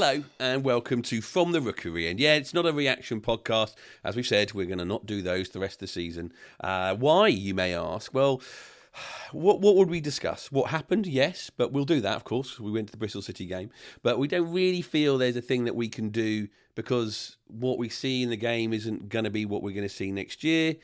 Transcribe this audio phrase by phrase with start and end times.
[0.00, 2.08] Hello and welcome to From the Rookery.
[2.08, 3.74] And yeah, it's not a reaction podcast.
[4.02, 6.32] As we've said, we're going to not do those the rest of the season.
[6.58, 8.14] Uh, why, you may ask?
[8.14, 8.40] Well,
[9.30, 10.50] what what would we discuss?
[10.50, 11.06] What happened?
[11.06, 12.58] Yes, but we'll do that, of course.
[12.58, 13.68] We went to the Bristol City game,
[14.02, 17.90] but we don't really feel there's a thing that we can do because what we
[17.90, 20.76] see in the game isn't going to be what we're going to see next year.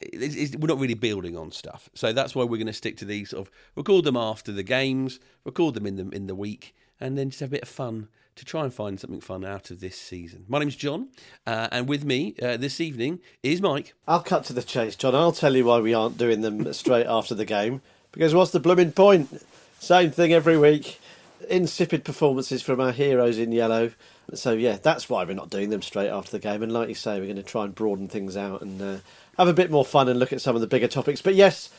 [0.00, 2.96] It's, it's, we're not really building on stuff, so that's why we're going to stick
[2.98, 6.34] to these sort of record them after the games, record them in the in the
[6.34, 9.44] week, and then just have a bit of fun to try and find something fun
[9.44, 10.44] out of this season.
[10.48, 11.08] My name's Jon,
[11.46, 13.94] uh, and with me uh, this evening is Mike.
[14.08, 15.14] I'll cut to the chase, Jon.
[15.14, 17.80] I'll tell you why we aren't doing them straight after the game.
[18.12, 19.42] Because what's the blooming point?
[19.78, 21.00] Same thing every week.
[21.48, 23.90] Insipid performances from our heroes in yellow.
[24.32, 26.62] So, yeah, that's why we're not doing them straight after the game.
[26.62, 28.96] And like you say, we're going to try and broaden things out and uh,
[29.36, 31.20] have a bit more fun and look at some of the bigger topics.
[31.20, 31.70] But yes,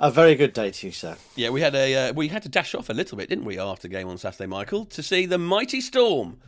[0.00, 1.16] a very good day to you, sir.
[1.36, 3.58] Yeah, we had a uh, we had to dash off a little bit, didn't we,
[3.58, 6.38] after the game on Saturday, Michael, to see the mighty Storm.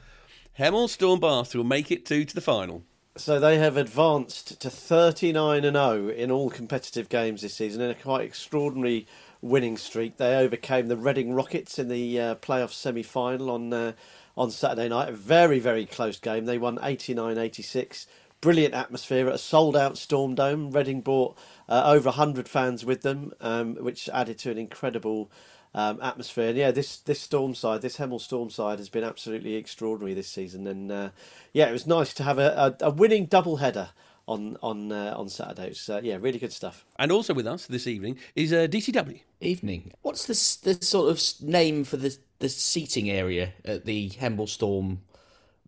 [0.58, 2.82] Hemel Storm Bath will make it two to the final.
[3.16, 7.90] So they have advanced to 39 and 0 in all competitive games this season in
[7.90, 9.06] a quite extraordinary
[9.42, 10.16] winning streak.
[10.16, 13.92] They overcame the Reading Rockets in the uh, playoff semi-final on uh,
[14.34, 15.10] on Saturday night.
[15.10, 16.46] A very very close game.
[16.46, 18.06] They won 89-86.
[18.42, 20.72] Brilliant atmosphere at a sold out Storm Dome.
[20.72, 25.30] Reading brought uh, over 100 fans with them, um, which added to an incredible
[25.74, 26.48] um, atmosphere.
[26.48, 30.26] And yeah, this this Storm side, this Hemel Storm side, has been absolutely extraordinary this
[30.26, 30.66] season.
[30.66, 31.10] And uh,
[31.52, 33.90] yeah, it was nice to have a, a, a winning double header
[34.26, 35.68] on on uh, on Saturday.
[35.68, 36.84] It's, uh, yeah, really good stuff.
[36.98, 39.20] And also with us this evening is uh, DCW.
[39.40, 39.92] Evening.
[40.02, 45.02] What's the the sort of name for the the seating area at the Hemel Storm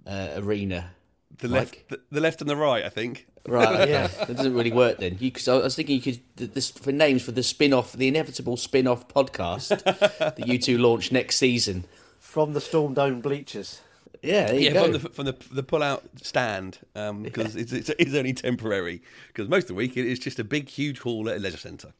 [0.06, 0.90] uh, arena?
[1.38, 3.26] The left, the, the left and the right, I think.
[3.46, 3.90] Right, okay.
[3.90, 4.06] yeah.
[4.06, 5.14] that doesn't really work then.
[5.16, 9.08] Because I was thinking you could this for names for the spin-off, the inevitable spin-off
[9.08, 11.84] podcast that you two launch next season
[12.18, 13.80] from the Storm Dome bleachers.
[14.22, 14.84] Yeah, yeah, go.
[14.84, 17.30] from the from the the pull-out stand because um, yeah.
[17.44, 20.68] it's, it's, it's only temporary because most of the week it is just a big,
[20.70, 21.92] huge hall at a leisure centre.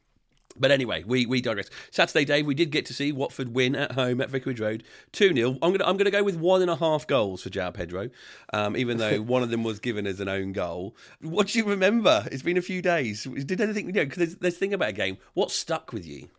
[0.57, 1.69] But anyway, we, we digress.
[1.91, 5.33] Saturday Dave, we did get to see Watford win at home at Vicarage Road, 2
[5.33, 5.51] 0.
[5.53, 8.09] I'm going to I'm gonna go with one and a half goals for João Pedro,
[8.53, 10.95] um, even though one of them was given as an own goal.
[11.21, 12.25] What do you remember?
[12.31, 13.23] It's been a few days.
[13.23, 15.17] Did anything, you know, because there's, there's thing about a game.
[15.33, 16.29] What stuck with you?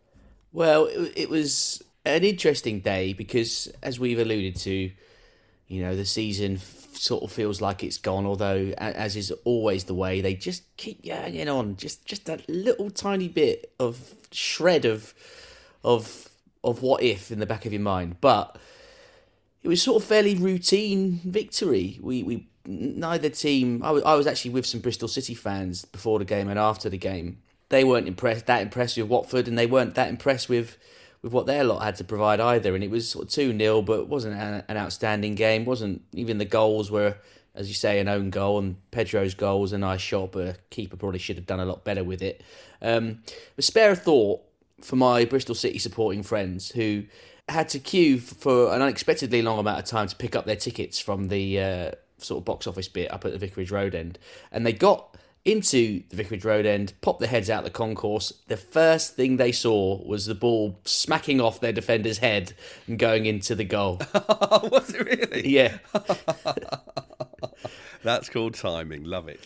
[0.51, 4.91] Well, it, it was an interesting day because, as we've alluded to,
[5.67, 6.57] you know, the season
[6.97, 8.25] sort of feels like it's gone.
[8.25, 12.89] Although, as is always the way, they just keep hanging on, just just that little
[12.89, 15.13] tiny bit of shred of
[15.83, 16.29] of
[16.63, 18.17] of what if in the back of your mind.
[18.21, 18.57] But
[19.63, 21.99] it was sort of fairly routine victory.
[22.01, 23.81] We we neither team.
[23.83, 26.89] I was, I was actually with some Bristol City fans before the game and after
[26.89, 27.39] the game.
[27.69, 30.77] They weren't impressed that impressed with Watford, and they weren't that impressed with
[31.21, 32.75] with what their lot had to provide either.
[32.75, 35.65] And it was sort of 2 0, but wasn't an, outstanding game.
[35.65, 37.15] wasn't Even the goals were,
[37.55, 40.55] as you say, an own goal, and Pedro's goal was a nice shot, but a
[40.69, 42.43] keeper probably should have done a lot better with it.
[42.81, 43.19] Um,
[43.55, 44.41] but spare a thought
[44.81, 47.03] for my Bristol City supporting friends who
[47.49, 50.99] had to queue for an unexpectedly long amount of time to pick up their tickets
[50.99, 54.19] from the uh, sort of box office bit up at the Vicarage Road end.
[54.51, 55.16] And they got
[55.47, 58.33] into the Vicarage Road end, popped their heads out the concourse.
[58.47, 62.53] The first thing they saw was the ball smacking off their defender's head
[62.85, 64.01] and going into the goal.
[64.13, 65.47] was it really?
[65.47, 65.77] Yeah.
[68.03, 69.05] That's called timing.
[69.05, 69.39] Love it.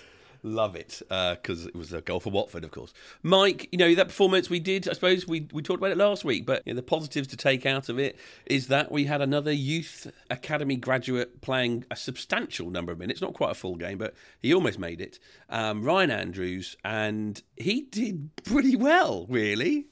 [0.44, 2.94] Love it because uh, it was a goal for Watford, of course.
[3.22, 4.90] Mike, you know that performance we did.
[4.90, 7.38] I suppose we we talked about it last week, but you know, the positives to
[7.38, 12.72] take out of it is that we had another youth academy graduate playing a substantial
[12.72, 15.20] number of minutes, not quite a full game, but he almost made it.
[15.48, 19.91] Um, Ryan Andrews, and he did pretty well, really.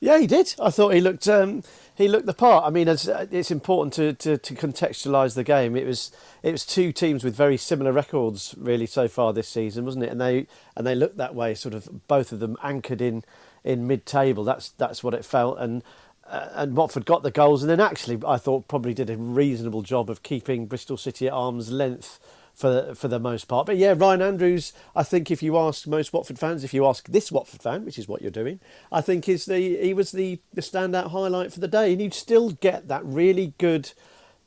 [0.00, 0.54] Yeah, he did.
[0.60, 1.62] I thought he looked um,
[1.96, 2.64] he looked the part.
[2.64, 5.76] I mean, it's, it's important to, to, to contextualise the game.
[5.76, 6.12] It was
[6.42, 10.10] it was two teams with very similar records really so far this season, wasn't it?
[10.10, 10.46] And they
[10.76, 13.24] and they looked that way, sort of both of them anchored in
[13.64, 14.44] in mid table.
[14.44, 15.58] That's that's what it felt.
[15.58, 15.82] And
[16.28, 19.82] uh, and Watford got the goals, and then actually I thought probably did a reasonable
[19.82, 22.20] job of keeping Bristol City at arm's length
[22.58, 23.66] for for the most part.
[23.66, 27.08] But yeah, Ryan Andrews, I think if you ask most Watford fans, if you ask
[27.08, 28.58] this Watford fan, which is what you're doing,
[28.90, 32.14] I think is the he was the, the standout highlight for the day, and you'd
[32.14, 33.92] still get that really good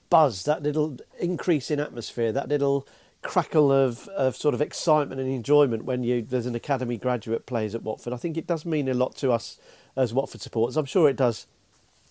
[0.09, 2.85] buzz, that little increase in atmosphere, that little
[3.21, 7.73] crackle of, of sort of excitement and enjoyment when you there's an academy graduate plays
[7.73, 8.11] at Watford.
[8.11, 9.57] I think it does mean a lot to us
[9.95, 10.75] as Watford supporters.
[10.75, 11.47] I'm sure it does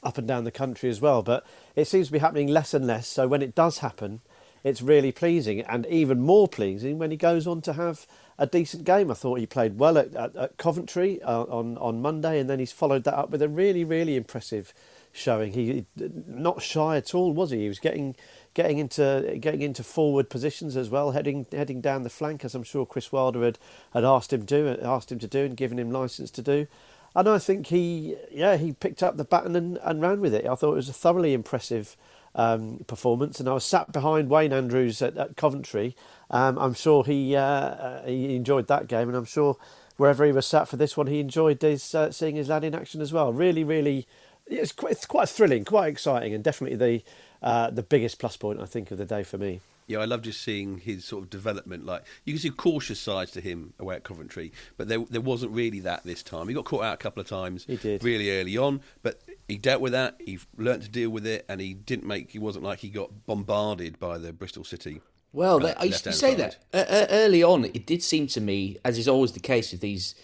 [0.02, 1.44] up and down the country as well, but
[1.76, 3.06] it seems to be happening less and less.
[3.06, 4.22] So when it does happen,
[4.62, 8.06] it's really pleasing and even more pleasing when he goes on to have
[8.38, 9.10] a decent game.
[9.10, 12.58] I thought he played well at, at, at Coventry uh, on on Monday, and then
[12.58, 14.72] he's followed that up with a really really impressive
[15.12, 15.52] showing.
[15.52, 15.84] He
[16.26, 17.60] not shy at all, was he?
[17.60, 18.16] He was getting
[18.54, 22.62] getting into getting into forward positions as well, heading heading down the flank, as I'm
[22.62, 23.58] sure Chris Wilder had,
[23.92, 26.66] had asked him do asked him to do and given him license to do.
[27.14, 30.46] And I think he yeah he picked up the baton and, and ran with it.
[30.46, 31.96] I thought it was a thoroughly impressive
[32.34, 35.96] um, performance, and I was sat behind Wayne Andrews at, at Coventry.
[36.30, 39.56] Um, I'm sure he uh, uh, he enjoyed that game, and I'm sure
[39.96, 42.74] wherever he was sat for this one, he enjoyed his, uh, seeing his lad in
[42.74, 43.32] action as well.
[43.32, 44.06] Really, really,
[44.46, 47.02] it's quite, it's quite thrilling, quite exciting, and definitely the
[47.42, 49.60] uh, the biggest plus point I think of the day for me.
[49.90, 51.84] Yeah, I love just seeing his sort of development.
[51.84, 55.50] Like you can see cautious sides to him away at Coventry, but there there wasn't
[55.50, 56.46] really that this time.
[56.46, 57.64] He got caught out a couple of times.
[57.66, 60.14] He did really early on, but he dealt with that.
[60.24, 62.30] He learnt to deal with it, and he didn't make.
[62.30, 65.00] He wasn't like he got bombarded by the Bristol City.
[65.32, 66.56] Well, uh, I used to say side.
[66.72, 67.64] that uh, early on.
[67.64, 70.14] It did seem to me, as is always the case with these,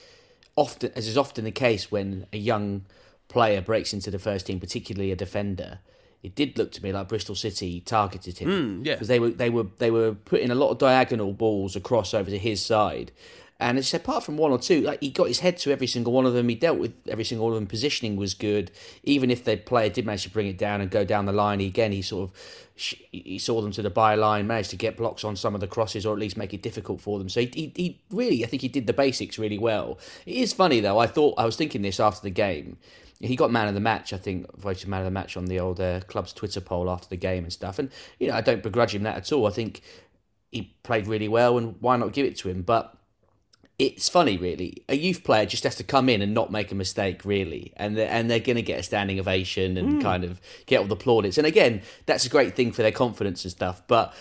[0.54, 2.84] often as is often the case when a young
[3.26, 5.80] player breaks into the first team, particularly a defender
[6.26, 8.49] it did look to me like Bristol City targeted him.
[8.49, 11.76] Mm, yeah, because they were they were they were putting a lot of diagonal balls
[11.76, 13.12] across over to his side,
[13.61, 16.12] and it's apart from one or two, like he got his head to every single
[16.12, 16.49] one of them.
[16.49, 17.69] He dealt with every single one of them.
[17.69, 18.73] Positioning was good,
[19.05, 21.61] even if the player did manage to bring it down and go down the line.
[21.61, 22.37] He, again, he sort of
[22.75, 26.05] he saw them to the byline, managed to get blocks on some of the crosses,
[26.05, 27.28] or at least make it difficult for them.
[27.28, 30.00] So he, he, he really, I think he did the basics really well.
[30.26, 30.99] It is funny though.
[30.99, 32.78] I thought I was thinking this after the game
[33.20, 34.12] he got man of the match.
[34.12, 37.08] I think voted man of the match on the old uh, club's Twitter poll after
[37.08, 37.78] the game and stuff.
[37.78, 39.46] And you know, I don't begrudge him that at all.
[39.46, 39.82] I think
[40.52, 42.62] he played really well, and why not give it to him?
[42.62, 42.96] But
[43.78, 44.84] it's funny, really.
[44.88, 47.96] A youth player just has to come in and not make a mistake, really, and
[47.96, 50.02] they're, and they're going to get a standing ovation and mm.
[50.02, 51.36] kind of get all the plaudits.
[51.36, 53.82] And again, that's a great thing for their confidence and stuff.
[53.86, 54.14] But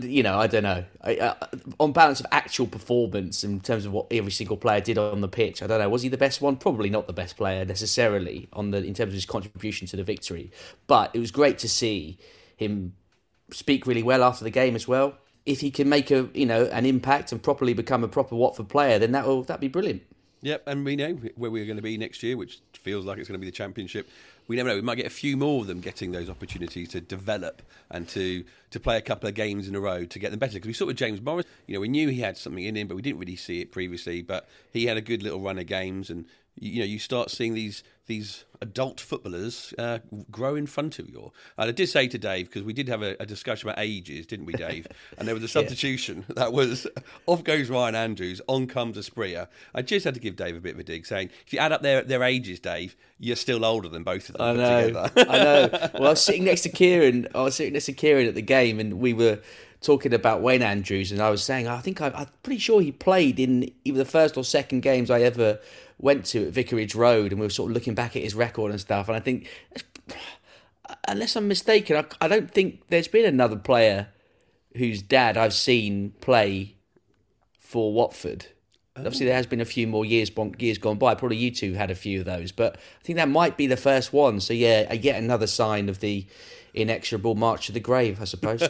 [0.00, 0.84] you know, I don't know.
[1.00, 1.34] I, uh,
[1.80, 5.28] on balance of actual performance in terms of what every single player did on the
[5.28, 5.88] pitch, I don't know.
[5.88, 6.56] Was he the best one?
[6.56, 10.04] Probably not the best player necessarily on the in terms of his contribution to the
[10.04, 10.50] victory.
[10.86, 12.18] But it was great to see
[12.56, 12.94] him
[13.50, 15.14] speak really well after the game as well.
[15.44, 18.68] If he can make a you know an impact and properly become a proper Watford
[18.68, 20.02] player, then that will that be brilliant.
[20.42, 23.28] Yep, and we know where we're going to be next year, which feels like it's
[23.28, 24.08] going to be the championship
[24.48, 24.74] we never know.
[24.76, 28.44] We might get a few more of them getting those opportunities to develop and to
[28.70, 30.54] to play a couple of games in a row to get them better.
[30.54, 32.88] Because we saw with James Morris, you know, we knew he had something in him,
[32.88, 34.22] but we didn't really see it previously.
[34.22, 36.26] But he had a good little run of games, and
[36.58, 39.98] you know, you start seeing these these adult footballers uh,
[40.30, 41.32] grow in front of you.
[41.58, 44.24] And I did say to Dave because we did have a, a, discussion about ages,
[44.24, 44.86] didn't we, Dave?
[45.18, 46.34] and there was a substitution yeah.
[46.36, 46.86] that was
[47.26, 49.48] off goes Ryan Andrews, on comes Asprilla.
[49.74, 51.72] I just had to give Dave a bit of a dig, saying if you add
[51.72, 54.46] up their their ages, Dave, you're still older than both of them.
[54.46, 55.08] I know.
[55.16, 55.68] I know.
[55.94, 57.28] Well, I was sitting next to Kieran.
[57.34, 59.40] I was sitting next to Kieran at the game, and we were
[59.82, 62.92] talking about Wayne Andrews, and I was saying I think I, am pretty sure he
[62.92, 65.58] played in either the first or second games I ever
[65.98, 68.70] went to at Vicarage Road, and we were sort of looking back at his record
[68.70, 69.08] and stuff.
[69.08, 69.48] And I think,
[71.08, 74.08] unless I'm mistaken, I, I don't think there's been another player
[74.76, 76.76] whose dad I've seen play
[77.58, 78.46] for Watford.
[78.96, 79.00] Oh.
[79.00, 81.14] Obviously, there has been a few more years years gone by.
[81.14, 83.76] Probably you two had a few of those, but I think that might be the
[83.76, 84.40] first one.
[84.40, 86.26] So yeah, yet another sign of the
[86.74, 88.60] inexorable march to the grave, I suppose.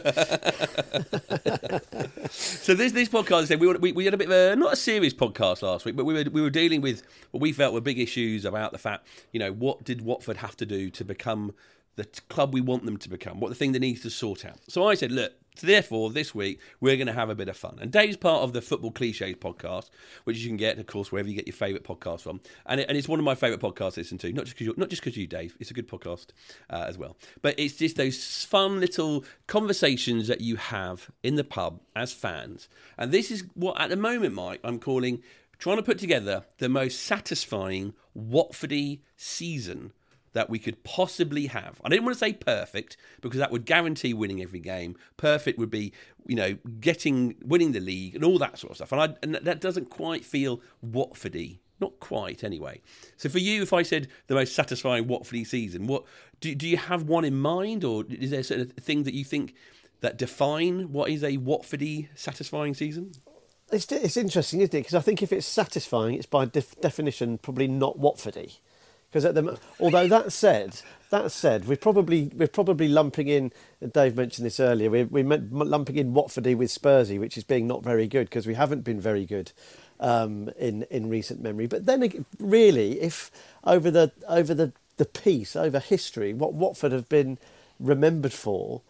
[2.31, 5.13] so this this podcast, we, we we had a bit of a not a serious
[5.13, 7.99] podcast last week, but we were we were dealing with what we felt were big
[7.99, 11.53] issues about the fact, you know, what did Watford have to do to become
[11.95, 14.57] the club we want them to become, what the thing that needs to sort out.
[14.67, 17.57] So I said, look, so therefore, this week we're going to have a bit of
[17.57, 17.77] fun.
[17.81, 19.89] And Dave's part of the Football Cliches podcast,
[20.23, 22.41] which you can get, of course, wherever you get your favourite podcast from.
[22.65, 24.33] And, it, and it's one of my favourite podcasts to listen to.
[24.33, 25.55] Not just because not just because you, Dave.
[25.59, 26.27] It's a good podcast
[26.69, 27.17] uh, as well.
[27.41, 32.67] But it's just those fun little conversations that you have in the pub as fans.
[32.97, 35.21] And this is what, at the moment, Mike, I'm calling
[35.59, 39.93] trying to put together the most satisfying Watfordy season
[40.33, 41.79] that we could possibly have.
[41.83, 44.95] I didn't want to say perfect because that would guarantee winning every game.
[45.17, 45.93] Perfect would be,
[46.27, 48.91] you know, getting winning the league and all that sort of stuff.
[48.91, 51.59] And, I, and that doesn't quite feel Watfordy.
[51.79, 52.81] Not quite, anyway.
[53.17, 56.03] So for you, if I said the most satisfying Watfordy season, what
[56.39, 59.23] do, do you have one in mind, or is there sort of thing that you
[59.23, 59.53] think
[60.01, 63.11] that define what is a Watfordy satisfying season?
[63.71, 64.79] It's, it's interesting, isn't it?
[64.79, 68.59] Because I think if it's satisfying, it's by def- definition probably not Watfordy.
[69.13, 73.51] Because at the although that said, that said, we're probably we're probably lumping in.
[73.91, 74.89] Dave mentioned this earlier.
[74.89, 78.55] We're we're lumping in Watfordy with Spursy, which is being not very good because we
[78.55, 79.51] haven't been very good
[79.99, 81.67] um, in in recent memory.
[81.67, 83.29] But then, really, if
[83.63, 87.37] over the over the the piece over history, what Watford have been
[87.79, 88.81] remembered for,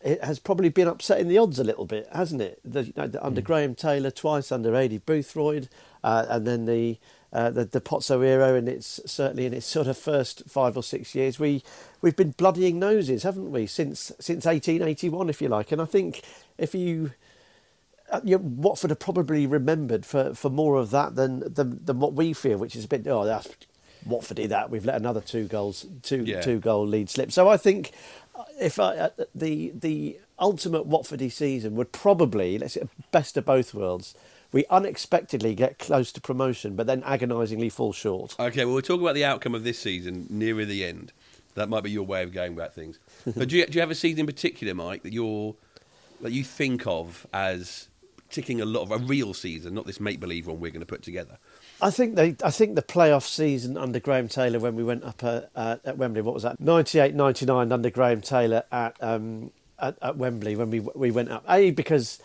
[0.00, 2.58] it has probably been upsetting the odds a little bit, hasn't it?
[2.64, 3.44] The, you know, the, under mm.
[3.44, 5.68] Graham Taylor twice, under Aidy Boothroyd,
[6.02, 6.98] uh, and then the
[7.32, 10.82] uh, the the Pozzo era, and it's certainly in its sort of first five or
[10.82, 11.62] six years, we
[12.02, 15.72] we've been bloodying noses, haven't we, since since 1881, if you like.
[15.72, 16.22] And I think
[16.58, 17.12] if you
[18.10, 22.00] uh, you know, Watford are probably remembered for, for more of that than, than than
[22.00, 23.48] what we feel, which is a bit oh that's
[24.08, 26.40] Watfordy that we've let another two goals two Yeah.
[26.40, 27.30] two goal lead slip.
[27.32, 27.92] So I think
[28.34, 32.82] uh, if I, the the ultimate Watfordy season would probably let's say
[33.12, 34.14] best of both worlds.
[34.52, 38.34] We unexpectedly get close to promotion, but then agonisingly fall short.
[38.38, 41.12] Okay, well, we'll talk about the outcome of this season nearer the end.
[41.54, 42.98] That might be your way of going about things.
[43.24, 45.54] but do you, do you have a season in particular, Mike, that you're
[46.20, 47.88] that you think of as
[48.30, 50.86] ticking a lot of a real season, not this make believe one we're going to
[50.86, 51.38] put together?
[51.82, 52.36] I think they.
[52.44, 55.96] I think the playoff season under Graham Taylor when we went up uh, uh, at
[55.96, 56.22] Wembley.
[56.22, 56.60] What was that?
[56.60, 61.44] 98, 99 under Graham Taylor at um, at, at Wembley when we we went up.
[61.48, 62.18] A because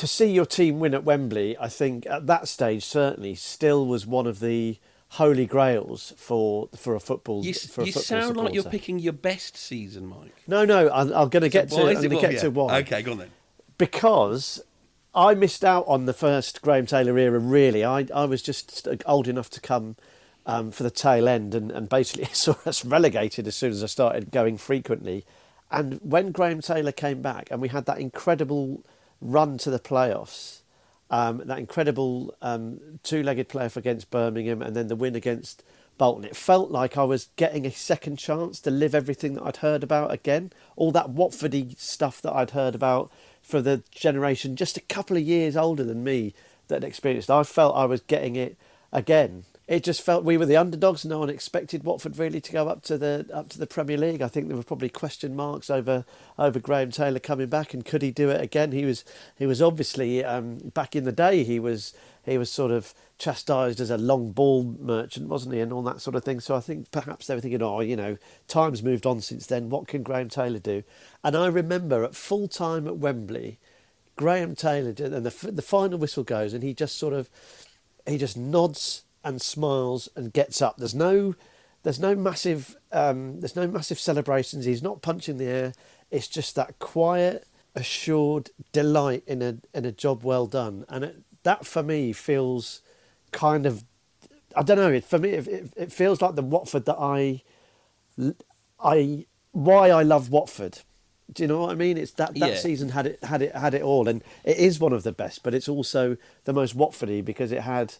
[0.00, 4.06] to see your team win at Wembley, I think at that stage certainly still was
[4.06, 4.78] one of the
[5.10, 7.44] holy grails for for a football.
[7.44, 10.42] You, for a you football sound like you're picking your best season, Mike.
[10.46, 10.90] No, no.
[10.90, 11.76] I'm, I'm going to get to.
[11.76, 12.40] I'm going to get yeah.
[12.40, 13.30] to why Okay, go on then.
[13.76, 14.62] because
[15.14, 17.38] I missed out on the first Graham Taylor era.
[17.38, 19.96] Really, I I was just old enough to come
[20.46, 23.86] um, for the tail end, and, and basically saw us relegated as soon as I
[23.86, 25.26] started going frequently.
[25.70, 28.82] And when Graham Taylor came back, and we had that incredible
[29.20, 30.60] run to the playoffs,
[31.10, 35.62] um, that incredible um, two-legged playoff against Birmingham, and then the win against
[35.98, 39.58] Bolton, it felt like I was getting a second chance to live everything that I'd
[39.58, 40.50] heard about again.
[40.74, 43.10] All that Watfordy stuff that I'd heard about
[43.42, 46.32] for the generation just a couple of years older than me
[46.68, 47.30] that experienced.
[47.30, 48.56] I felt I was getting it
[48.92, 49.44] again.
[49.70, 51.04] It just felt we were the underdogs.
[51.04, 54.20] No one expected Watford really to go up to the up to the Premier League.
[54.20, 56.04] I think there were probably question marks over
[56.36, 58.72] over Graham Taylor coming back and could he do it again?
[58.72, 59.04] He was
[59.36, 61.44] he was obviously um, back in the day.
[61.44, 61.94] He was
[62.26, 66.00] he was sort of chastised as a long ball merchant, wasn't he, and all that
[66.00, 66.40] sort of thing.
[66.40, 69.70] So I think perhaps they were thinking, oh, you know, time's moved on since then.
[69.70, 70.82] What can Graham Taylor do?
[71.22, 73.60] And I remember at full time at Wembley,
[74.16, 77.30] Graham Taylor did, and the the final whistle goes, and he just sort of
[78.04, 80.76] he just nods and smiles and gets up.
[80.78, 81.34] There's no
[81.82, 84.64] there's no massive um, there's no massive celebrations.
[84.64, 85.72] He's not punching the air.
[86.10, 91.16] It's just that quiet, assured delight in a in a job well done, and it,
[91.42, 92.80] that for me feels
[93.32, 93.84] kind of
[94.56, 94.92] I don't know.
[94.92, 97.42] It for me it, it, it feels like the Watford that I
[98.82, 100.78] I why I love Watford.
[101.32, 101.96] Do you know what I mean?
[101.96, 102.56] It's that that Yeah.
[102.56, 105.42] season had it had it had it all, and it is one of the best.
[105.42, 107.94] But it's also the most Watfordy because it had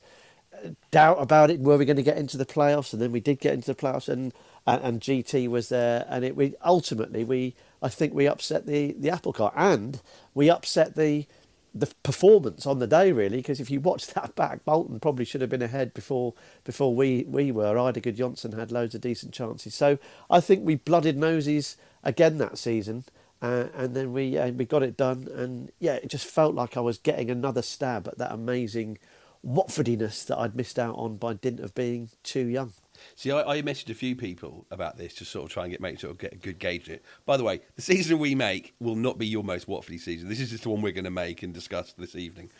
[0.90, 1.60] doubt about it.
[1.60, 2.92] Were we going to get into the playoffs?
[2.92, 4.32] And then we did get into the playoffs, and
[4.66, 8.94] and, and GT was there, and it we ultimately we I think we upset the
[8.98, 10.00] the apple cart, and
[10.34, 11.26] we upset the
[11.74, 15.40] the performance on the day really because if you watch that back Bolton probably should
[15.40, 19.74] have been ahead before before we we were Eidur Gudjohnsen had loads of decent chances
[19.74, 19.98] so
[20.28, 23.04] I think we blooded noses again that season
[23.40, 26.76] uh, and then we uh, we got it done and yeah it just felt like
[26.76, 28.98] I was getting another stab at that amazing
[29.42, 32.72] Watfordiness that I'd missed out on by dint of being too young
[33.16, 35.80] See, I, I messaged a few people about this to sort of try and get
[35.80, 37.04] make sure get a good gauge of it.
[37.26, 40.28] By the way, the season we make will not be your most Watfordy season.
[40.28, 42.50] This is just the one we're going to make and discuss this evening.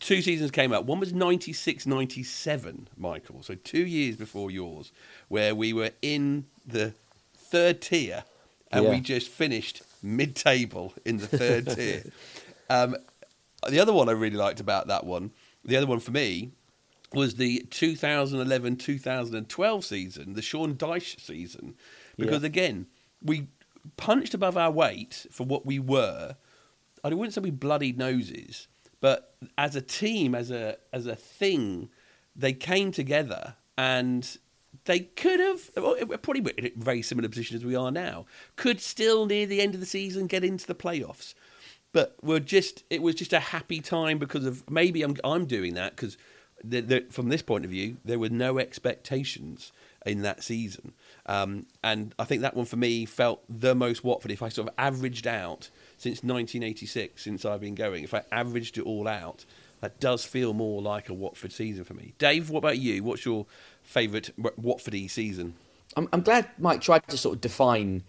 [0.00, 0.84] Two seasons came out.
[0.84, 3.42] One was 96 97, Michael.
[3.42, 4.92] So two years before yours,
[5.28, 6.94] where we were in the
[7.34, 8.24] third tier
[8.70, 8.90] and Yeah.
[8.90, 12.04] we just finished mid table in the third tier.
[12.70, 12.96] Um,
[13.66, 15.30] the other one I really liked about that one,
[15.68, 16.50] the other one for me,
[17.12, 21.74] was the 2011 2012 season, the Sean Dyche season.
[22.16, 22.46] Because Yeah.
[22.48, 22.86] again,
[23.22, 23.46] we
[23.96, 26.36] punched above our weight for what we were.
[27.04, 28.66] I wouldn't say we bloodied noses,
[29.00, 31.90] but as a team, as a as a thing,
[32.34, 34.36] they came together and
[34.84, 35.70] they could have
[36.22, 38.26] probably in a very similar position as we are now.
[38.56, 41.34] Could still near the end of the season get into the playoffs,
[41.92, 45.74] but we're just it was just a happy time because of maybe I'm I'm doing
[45.74, 46.16] that because
[47.10, 49.72] from this point of view there were no expectations
[50.06, 50.92] in that season,
[51.26, 54.30] um, and I think that one for me felt the most Watford.
[54.30, 58.78] If I sort of averaged out since 1986, since I've been going, if I averaged
[58.78, 59.44] it all out,
[59.80, 62.14] that does feel more like a Watford season for me.
[62.18, 63.02] Dave, what about you?
[63.02, 63.46] What's your
[63.82, 65.54] favourite Wa- Watfordy season?
[65.96, 68.04] I'm, I'm glad Mike tried to sort of define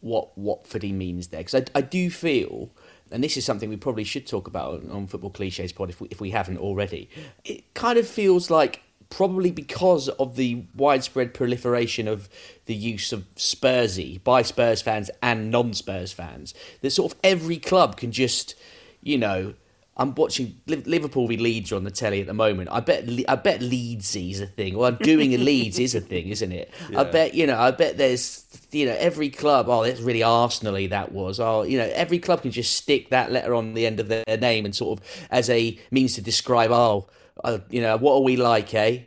[0.00, 2.70] what Watfordy means there because I, I do feel,
[3.10, 6.08] and this is something we probably should talk about on, Football Cliches Pod if we,
[6.10, 7.08] if we haven't already.
[7.44, 12.28] It kind of feels like probably because of the widespread proliferation of
[12.66, 17.96] the use of Spursy by Spurs fans and non-Spurs fans, that sort of every club
[17.96, 18.54] can just,
[19.02, 19.54] you know.
[20.00, 22.70] I'm watching Liverpool v Leeds on the telly at the moment.
[22.72, 24.78] I bet I bet Leedsy is a thing.
[24.78, 26.72] Well, doing a Leeds is a thing, isn't it?
[26.88, 27.00] Yeah.
[27.00, 27.58] I bet you know.
[27.58, 29.68] I bet there's you know every club.
[29.68, 30.88] Oh, that's really Arsenally.
[30.88, 31.38] That was.
[31.38, 34.24] Oh, you know every club can just stick that letter on the end of their
[34.38, 36.70] name and sort of as a means to describe.
[36.70, 37.06] Oh,
[37.44, 39.00] uh, you know what are we like, eh?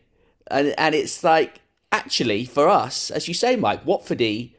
[0.51, 1.59] And and it's like
[1.91, 4.53] actually for us, as you say, Mike, Watfordy,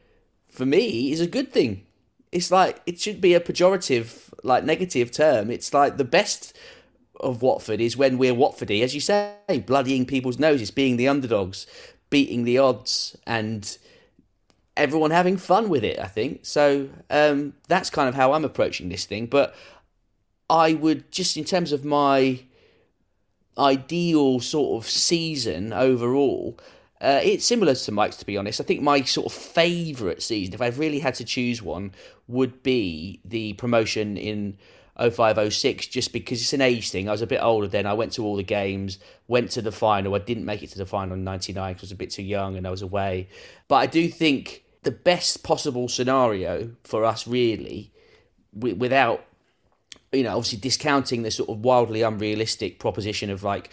[0.49, 1.85] for me is a good thing.
[2.33, 5.51] It's like it should be a pejorative like negative term.
[5.51, 6.55] It's like the best
[7.19, 9.35] of Watford is when we're Watfordy, as you say,
[9.65, 11.67] bloodying people's noses, being the underdogs,
[12.09, 13.77] beating the odds, and
[14.77, 15.99] everyone having fun with it.
[15.99, 16.89] I think so.
[17.09, 19.25] Um, that's kind of how I'm approaching this thing.
[19.27, 19.55] But
[20.49, 22.41] I would just, in terms of my
[23.57, 26.57] ideal sort of season overall.
[27.05, 28.59] Uh, it's similar to Mike's, to be honest.
[28.59, 31.91] I think my sort of favourite season, if I really had to choose one,
[32.27, 34.57] would be the promotion in
[34.97, 37.07] 0506 just because it's an age thing.
[37.07, 37.85] I was a bit older then.
[37.85, 38.97] I went to all the games,
[39.27, 40.15] went to the final.
[40.15, 42.23] I didn't make it to the final in 99 because I was a bit too
[42.23, 43.29] young and I was away.
[43.67, 47.93] But I do think the best possible scenario for us, really,
[48.51, 49.23] without,
[50.11, 53.69] you know, obviously discounting the sort of wildly unrealistic proposition of like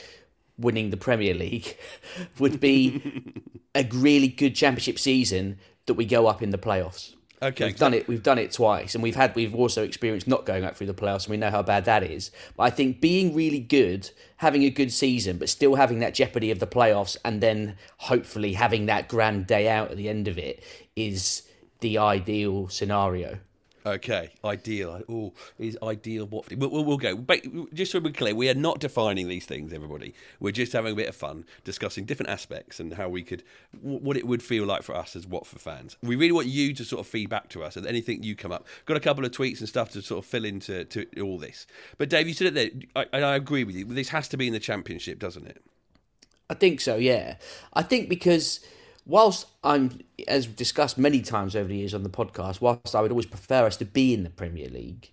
[0.63, 1.77] winning the Premier League,
[2.39, 3.35] would be
[3.75, 7.15] a really good championship season that we go up in the playoffs.
[7.43, 8.07] Okay, we've done it.
[8.07, 10.95] We've done it twice, and we've had we've also experienced not going up through the
[10.95, 12.31] playoffs, and we know how bad that is.
[12.57, 16.53] But I think being really good, having a good season, but still having that jeopardy
[16.53, 20.39] of the playoffs, and then hopefully having that grand day out at the end of
[20.39, 20.63] it
[20.95, 21.43] is
[21.81, 23.39] the ideal scenario.
[23.85, 25.03] Okay, ideal.
[25.09, 26.51] Oh, is ideal what?
[26.57, 27.17] We'll, we'll, we'll, go.
[27.17, 27.43] But
[27.75, 30.15] just so we're clear, we are not defining these things, everybody.
[30.39, 33.43] We're just having a bit of fun discussing different aspects and how we could,
[33.81, 35.97] what it would feel like for us as Watford fans.
[36.01, 38.67] We really want you to sort of feedback to us and anything you come up.
[38.87, 41.67] Got a couple of tweets and stuff to sort of fill into to all this.
[41.99, 43.85] But Dave, you said it there, I, I agree with you.
[43.85, 45.61] This has to be in the Championship, doesn't it?
[46.49, 46.97] I think so.
[46.97, 47.37] Yeah,
[47.73, 48.61] I think because
[49.05, 53.11] whilst I'm, as discussed many times over the years on the podcast, whilst I would
[53.11, 55.11] always prefer us to be in the Premier League,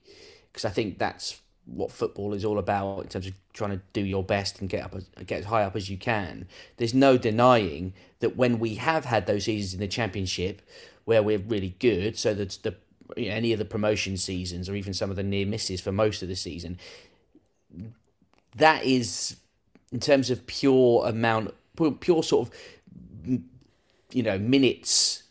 [0.52, 4.02] because I think that's what football is all about in terms of trying to do
[4.02, 6.48] your best and get up get as high up as you can.
[6.78, 10.62] There's no denying that when we have had those seasons in the Championship
[11.06, 12.76] where we're really good, so that the
[13.18, 16.28] any of the promotion seasons or even some of the near misses for most of
[16.28, 16.78] the season,
[18.56, 19.38] that is
[19.92, 21.54] in terms of pure amount,
[22.00, 23.42] pure sort of
[24.12, 25.24] you know minutes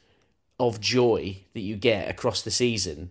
[0.61, 3.11] of joy that you get across the season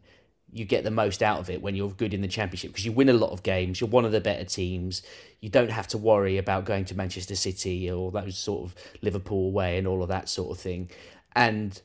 [0.52, 2.92] you get the most out of it when you're good in the championship because you
[2.92, 5.02] win a lot of games you're one of the better teams.
[5.42, 9.52] You don't have to worry about going to manchester city or those sort of liverpool
[9.52, 10.90] way and all of that sort of thing.
[11.36, 11.80] And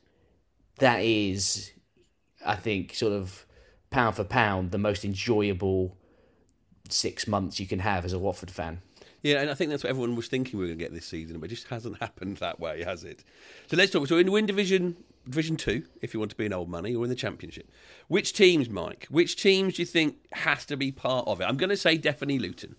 [0.79, 1.73] that is
[2.45, 3.47] i think sort of
[3.90, 5.97] pound for pound the most enjoyable
[6.88, 8.83] six months you can have as a watford fan
[9.22, 11.06] yeah, and I think that's what everyone was thinking we were going to get this
[11.06, 13.22] season, but it just hasn't happened that way, has it?
[13.68, 14.08] So let's talk.
[14.08, 17.04] So in Win Division Division Two, if you want to be an old money, or
[17.04, 17.70] in the Championship,
[18.08, 19.06] which teams, Mike?
[19.11, 21.44] Which teams do you think has to be part of it?
[21.44, 22.74] I'm going to say definitely Luton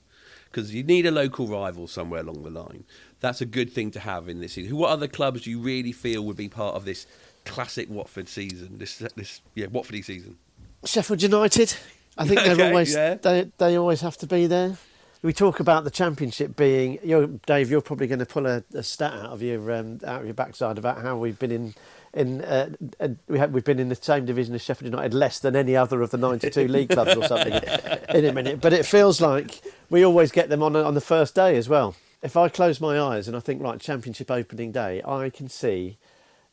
[0.52, 2.84] because you need a local rival somewhere along the line.
[3.22, 4.78] That's a good thing to have in this season.
[4.78, 7.08] What other clubs do you really feel would be part of this
[7.46, 8.80] classic Watford season?
[8.80, 10.38] This this yeah Watfordy season.
[10.84, 11.74] Sheffield United.
[12.18, 13.14] I think they're always yeah.
[13.16, 14.78] they they always have to be there
[15.24, 17.00] we talk about the championship being.
[17.02, 20.20] You're, Dave, you're probably going to pull a, a stat out of your um, out
[20.20, 21.74] of your backside about how we've been in
[22.14, 25.40] in uh, uh, we have, we've been in the same division as Sheffield United less
[25.40, 27.54] than any other of the 92 league clubs or something
[28.14, 28.62] in a minute.
[28.62, 31.96] But it feels like we always get them on on the first day as well.
[32.22, 35.98] If I close my eyes and I think right Championship opening day, I can see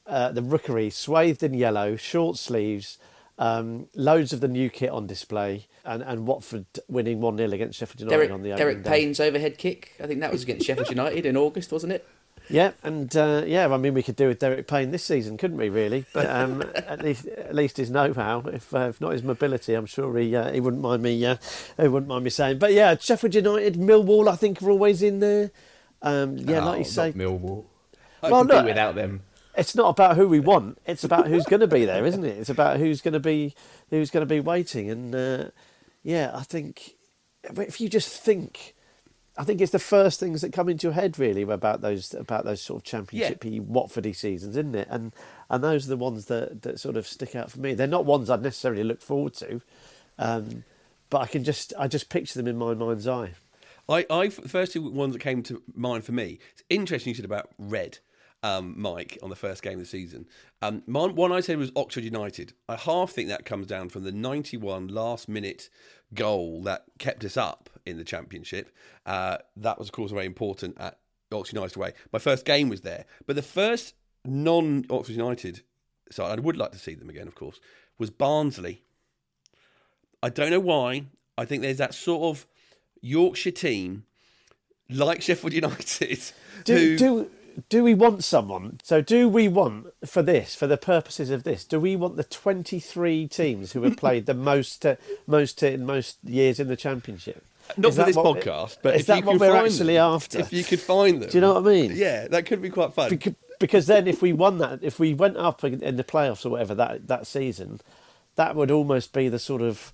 [0.06, 2.98] uh, the Rookery swathed in yellow, short sleeves,
[3.40, 7.78] um, loads of the new kit on display, and, and Watford winning 1 0 against
[7.78, 9.28] Sheffield United Derek, on the Derek Payne's day.
[9.28, 9.92] overhead kick.
[9.98, 12.06] I think that was against Sheffield United in August, wasn't it?
[12.50, 15.56] Yeah, and uh, yeah, I mean, we could do with Derek Payne this season, couldn't
[15.56, 15.70] we?
[15.70, 19.72] Really, but um, at least at least his know-how, if uh, if not his mobility,
[19.72, 21.36] I'm sure he uh, he wouldn't mind me uh,
[21.80, 22.58] he wouldn't mind me saying.
[22.58, 25.50] But yeah, Sheffield United, Millwall, I think are always in there.
[26.02, 27.64] Um, yeah, like you say, Millwall.
[28.22, 29.22] I well, look, without them
[29.56, 30.78] it's not about who we want.
[30.86, 32.38] It's about who's going to be there, isn't it?
[32.38, 33.54] It's about who's going to be
[33.90, 34.90] who's going to be waiting.
[34.90, 35.44] And uh,
[36.02, 36.94] yeah, I think
[37.42, 38.74] if you just think,
[39.36, 42.44] I think it's the first things that come into your head really about those about
[42.44, 43.60] those sort of championshipy yeah.
[43.60, 44.88] Watfordy seasons, isn't it?
[44.90, 45.12] And
[45.48, 47.74] and those are the ones that that sort of stick out for me.
[47.74, 49.60] They're not ones I'd necessarily look forward to,
[50.18, 50.64] um,
[51.08, 53.32] but I can just I just picture them in my mind's eye.
[53.88, 56.38] I, I the first two ones that came to mind for me.
[56.52, 57.98] It's interesting you said about red
[58.42, 60.26] um, Mike on the first game of the season.
[60.62, 62.52] Um, one I said was Oxford United.
[62.68, 65.68] I half think that comes down from the 91 last minute
[66.14, 68.70] goal that kept us up in the championship.
[69.06, 70.98] Uh, that was, of course, very important at
[71.32, 71.92] Oxford United away.
[72.12, 75.62] My first game was there, but the first non Oxford United
[76.10, 77.60] side, I would like to see them again, of course,
[77.98, 78.82] was Barnsley.
[80.22, 81.04] I don't know why.
[81.38, 82.46] I think there's that sort of
[83.00, 84.04] Yorkshire team,
[84.90, 86.20] like Sheffield United,
[86.64, 87.30] Do, who do
[87.68, 88.80] do we want someone?
[88.82, 92.24] So do we want for this, for the purposes of this, do we want the
[92.24, 94.96] twenty-three teams who have played the most, uh,
[95.26, 97.44] most in most years in the championship?
[97.76, 99.66] not Is for this what- podcast, but is if that you what could we're find
[99.66, 100.38] actually them, after?
[100.40, 101.92] if you could find them, Do you know what I mean?
[101.94, 103.10] Yeah, that could be quite fun.
[103.10, 106.48] Beca- because then if we won that, if we went up in the playoffs or
[106.50, 107.80] whatever that that season,
[108.36, 109.92] that would almost be the sort of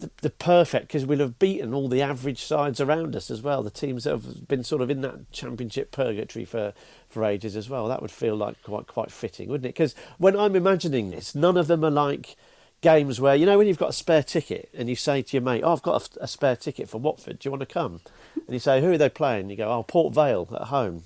[0.00, 3.62] the, the perfect because we'll have beaten all the average sides around us as well.
[3.62, 6.72] The teams that have been sort of in that championship purgatory for,
[7.08, 7.88] for ages as well.
[7.88, 9.74] That would feel like quite quite fitting, wouldn't it?
[9.74, 12.36] Because when I'm imagining this, none of them are like
[12.80, 15.42] games where you know when you've got a spare ticket and you say to your
[15.42, 17.38] mate, "Oh, I've got a, a spare ticket for Watford.
[17.38, 18.00] Do you want to come?"
[18.34, 21.04] And you say, "Who are they playing?" You go, "Oh, Port Vale at home."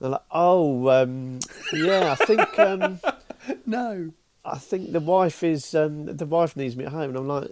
[0.00, 1.40] They're like, "Oh, um,
[1.72, 3.00] yeah, I think." Um,
[3.66, 4.12] no.
[4.46, 7.50] I think the wife is um, the wife needs me at home, and I'm like,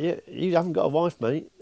[0.00, 1.50] yeah, you haven't got a wife, mate.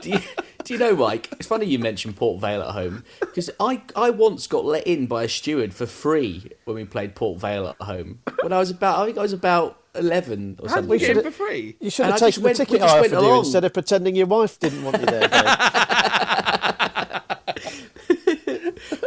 [0.00, 0.18] do you,
[0.64, 1.28] do you know, Mike?
[1.32, 5.06] It's funny you mentioned Port Vale at home because I, I once got let in
[5.06, 8.20] by a steward for free when we played Port Vale at home.
[8.42, 10.90] When I was about, I think I was about eleven or How something.
[10.90, 11.76] we in should've- for free?
[11.80, 13.72] You should And have I taken the we ticket just I went you instead of
[13.74, 15.28] pretending your wife didn't want you there.
[15.28, 15.42] Dave.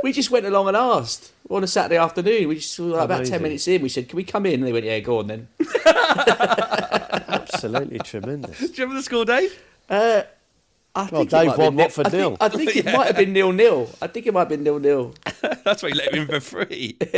[0.05, 2.47] We just went along and asked on a Saturday afternoon.
[2.47, 3.81] We just were like about ten minutes in.
[3.81, 5.47] We said, "Can we come in?" And they went, "Yeah, go on then."
[7.27, 8.59] Absolutely tremendous.
[8.59, 9.59] Do you remember the score, Dave?
[9.89, 10.21] Uh,
[10.95, 12.37] I Well, think it Dave might have won been nil- Watford I think, nil.
[12.39, 13.89] I think it might have been nil nil.
[14.01, 15.13] I think it might have been nil nil.
[15.65, 16.97] That's why you let him in for free.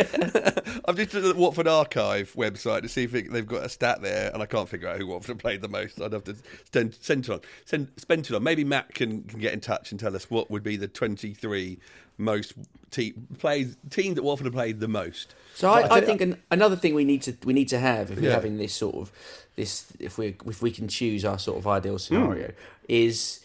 [0.85, 3.69] I've just looked at the Watford Archive website to see if it, they've got a
[3.69, 6.01] stat there, and I can't figure out who Watford played the most.
[6.01, 6.35] I'd have to
[6.73, 7.41] send, send it on.
[7.65, 8.41] Send, spend it on.
[8.43, 11.77] Maybe Matt can, can get in touch and tell us what would be the 23
[12.17, 12.53] most
[12.89, 15.35] te- plays, teams that Watford have played the most.
[15.53, 18.17] So I, I think an, another thing we need to we need to have if
[18.19, 18.33] we're Yeah.
[18.33, 19.11] having this sort of
[19.55, 22.53] this if we if we can choose our sort of ideal scenario hmm.
[22.87, 23.39] is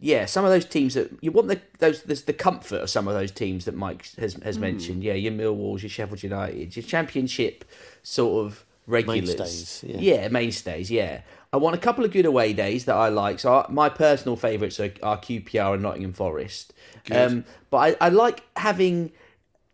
[0.00, 3.06] yeah some of those teams that you want the those the, the comfort of some
[3.06, 4.62] of those teams that Mike has has Hmm.
[4.62, 5.04] mentioned.
[5.04, 7.64] Yeah your Millwalls your Sheffield United your Championship
[8.02, 9.38] sort of regulars.
[9.38, 9.98] Mainstays, yeah.
[10.00, 11.20] yeah mainstays yeah.
[11.52, 13.40] I want a couple of good away days that I like.
[13.40, 16.72] So I, my personal favourites are, are QPR and Nottingham Forest.
[17.10, 19.10] Um, but I, I like having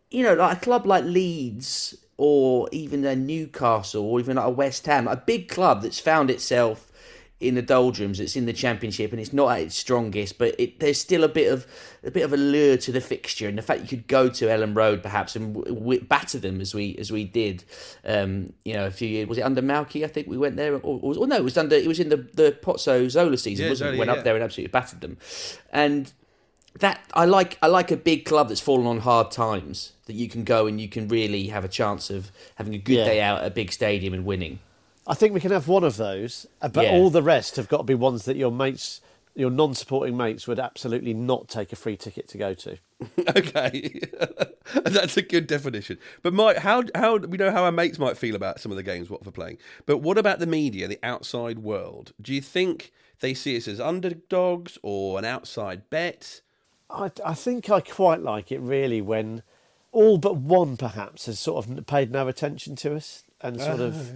[0.09, 4.49] you know, like a club like Leeds or even a Newcastle or even like a
[4.49, 6.86] West Ham, a big club that's found itself
[7.39, 10.79] in the doldrums, it's in the championship and it's not at its strongest, but it,
[10.79, 11.67] there's still a bit of
[12.03, 14.75] a bit of allure to the fixture and the fact you could go to Elland
[14.75, 17.63] Road perhaps and w- w- batter them as we as we did,
[18.05, 20.03] um, you know, a few years was it under Malky?
[20.03, 22.09] I think we went there, or, or, or no, it was under it was in
[22.09, 23.91] the the Pozzo Zola season, Yeah, wasn't it?
[23.91, 24.17] Zola, Went yeah.
[24.17, 25.17] up there and absolutely battered them,
[25.71, 26.11] and
[26.79, 30.27] that I like I like a big club that's fallen on hard times that you
[30.27, 33.05] can go and you can really have a chance of having a good Yeah.
[33.05, 34.59] day out at a big stadium and winning.
[35.07, 36.91] I think we can have one of those, uh, but Yeah.
[36.91, 38.99] all the rest have got to be ones that your mates,
[39.35, 42.77] your non-supporting mates, would absolutely not take a free ticket to go to.
[43.35, 43.99] Okay,
[44.83, 45.97] that's a good definition.
[46.23, 48.83] But Mike, how how we know how our mates might feel about some of the
[48.83, 49.57] games Watford playing.
[49.85, 52.13] But what about the media, the outside world?
[52.21, 56.41] Do you think they see us as underdogs or an outside bet?
[56.89, 59.43] I, I think I quite like it really when
[59.91, 64.11] all but one perhaps has sort of paid no attention to us and sort of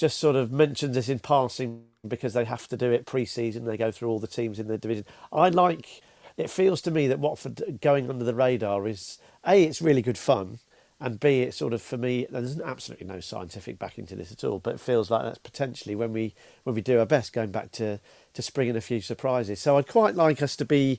[0.00, 3.66] just sort of mentions this in passing because they have to do it pre-season.
[3.66, 5.04] They go through all the teams in the division.
[5.32, 6.00] I like.
[6.36, 9.62] It feels to me that Watford going under the radar is a.
[9.62, 10.58] It's really good fun,
[10.98, 11.42] and b.
[11.42, 12.26] It's sort of for me.
[12.30, 15.94] There's absolutely no scientific backing to this at all, but it feels like that's potentially
[15.94, 16.34] when we
[16.64, 18.00] when we do our best going back to
[18.32, 19.60] to spring in a few surprises.
[19.60, 20.98] So I'd quite like us to be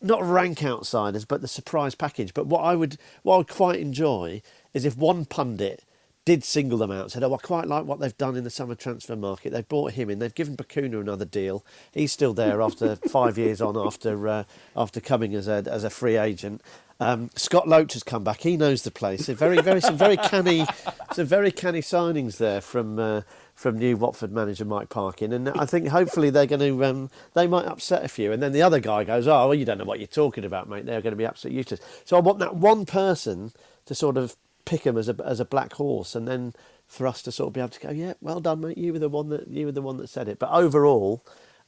[0.00, 2.34] not rank outsiders, but the surprise package.
[2.34, 4.42] But what I would, what I would quite enjoy
[4.74, 5.84] is if one pundit
[6.24, 8.74] did single them out, said, "Oh, I quite like what they've done in the summer
[8.74, 9.52] transfer market.
[9.52, 10.18] They've brought him in.
[10.18, 11.64] They've given Bakuna another deal.
[11.92, 14.44] He's still there after five years on after uh,
[14.76, 16.62] after coming as a as a free agent."
[17.00, 18.42] Um, Scott Loach has come back.
[18.42, 19.28] He knows the place.
[19.28, 20.64] A very, very, some very canny,
[21.12, 23.22] some very canny signings there from uh,
[23.56, 27.48] from new Watford manager Mike Parkin, and I think hopefully they're going to um, they
[27.48, 28.30] might upset a few.
[28.30, 30.68] And then the other guy goes, "Oh, well, you don't know what you're talking about,
[30.68, 30.86] mate.
[30.86, 33.50] They're going to be absolutely useless." So I want that one person
[33.86, 36.54] to sort of pick him as a as a black horse, and then
[36.86, 38.78] for us to sort of be able to go, "Yeah, well done, mate.
[38.78, 41.24] You were the one that you were the one that said it." But overall,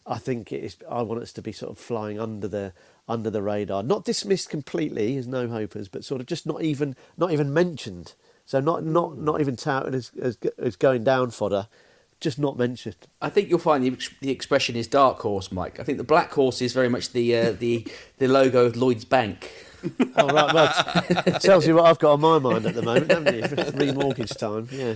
[0.06, 0.76] I think it is.
[0.90, 2.72] I want us to be sort of flying under the
[3.08, 6.96] under the radar, not dismissed completely as no hopers, but sort of just not even
[7.16, 8.14] not even mentioned.
[8.46, 11.68] So not not not even touted as as, as going down fodder,
[12.20, 12.96] just not mentioned.
[13.22, 15.80] I think you'll find the, the expression is dark horse, Mike.
[15.80, 17.86] I think the black horse is very much the uh, the
[18.18, 19.50] the logo of Lloyd's Bank.
[20.16, 20.72] Oh right, well,
[21.26, 23.42] it tells you what I've got on my mind at the moment, haven't you?
[23.92, 24.94] Remortgage time, yeah.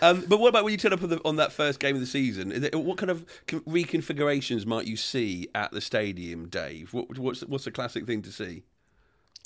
[0.02, 2.00] Um, but what about when you turn up on, the, on that first game of
[2.00, 2.50] the season?
[2.50, 6.94] Is it, what kind of reconfigurations might you see at the stadium, Dave?
[6.94, 8.64] What, what's what's a classic thing to see?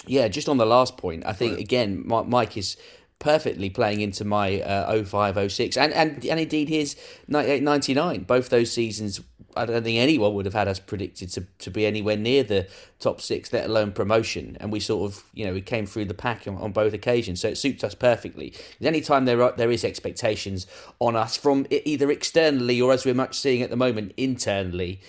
[0.07, 2.76] Yeah, just on the last point, I think again, Mike is
[3.20, 6.96] perfectly playing into my uh, 05, 06, and, and, and indeed his
[7.28, 8.22] 98, 99.
[8.24, 9.20] Both those seasons,
[9.56, 12.66] I don't think anyone would have had us predicted to, to be anywhere near the
[12.98, 14.56] top six, let alone promotion.
[14.59, 17.40] And we sort of, you know, we came through the pack on, on both occasions,
[17.42, 18.54] so it suits us perfectly.
[18.80, 20.66] Anytime there are, there is expectations
[20.98, 25.00] on us from either externally or as we're much seeing at the moment internally,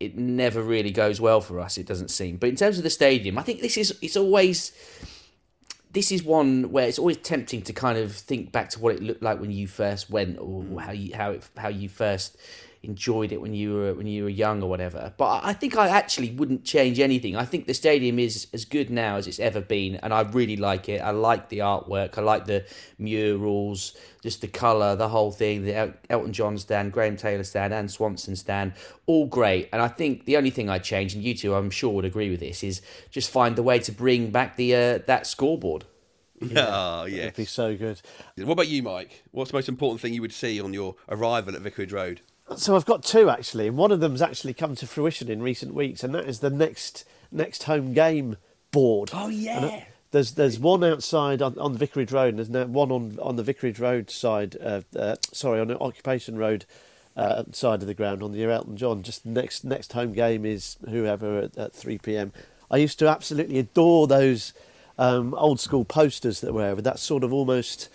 [0.00, 1.76] it never really goes well for us.
[1.76, 2.38] It doesn't seem.
[2.38, 4.72] But in terms of the stadium, I think this is it's always
[5.92, 9.02] this is one where it's always tempting to kind of think back to what it
[9.02, 12.36] looked like when you first went, or how you how it how you first
[12.82, 15.12] enjoyed it when you were when you were young or whatever.
[15.16, 17.36] But I I think I actually wouldn't change anything.
[17.36, 20.56] I think the stadium is as good now as it's ever been, and I really
[20.56, 21.00] like it.
[21.00, 22.16] I like the artwork.
[22.16, 22.64] I like the
[22.98, 25.64] murals, just the colour, the whole thing.
[25.64, 28.72] The El- Elton John stand, Graham Taylor stand, and Swanson stand,
[29.06, 29.68] all great.
[29.72, 32.30] And I think the only thing I'd change, and you two I'm sure would agree
[32.30, 35.84] with this, is just find the way to bring back the uh, that scoreboard.
[36.56, 37.24] Oh, yeah.
[37.24, 38.00] It'd be so good.
[38.38, 39.24] What about you, Mike?
[39.30, 42.22] What's the most important thing you would see on your arrival at Vicarage Road?
[42.56, 45.72] So I've got two actually, and one of them's actually come to fruition in recent
[45.72, 48.36] weeks, and that is the next next home game
[48.70, 49.10] board.
[49.12, 49.84] Oh, yeah.
[50.10, 53.36] There's there's one outside on, on the Vicarage Road, and there's now one on, on
[53.36, 54.56] the Vicarage Road side.
[54.60, 56.64] Uh, uh, sorry, on the Occupation Road
[57.16, 59.02] uh, side of the ground on the Elton John.
[59.04, 62.32] Just next next home game is whoever at, at three p.m.
[62.70, 64.52] I used to absolutely adore those
[64.98, 67.88] um, old school posters that were with that sort of almost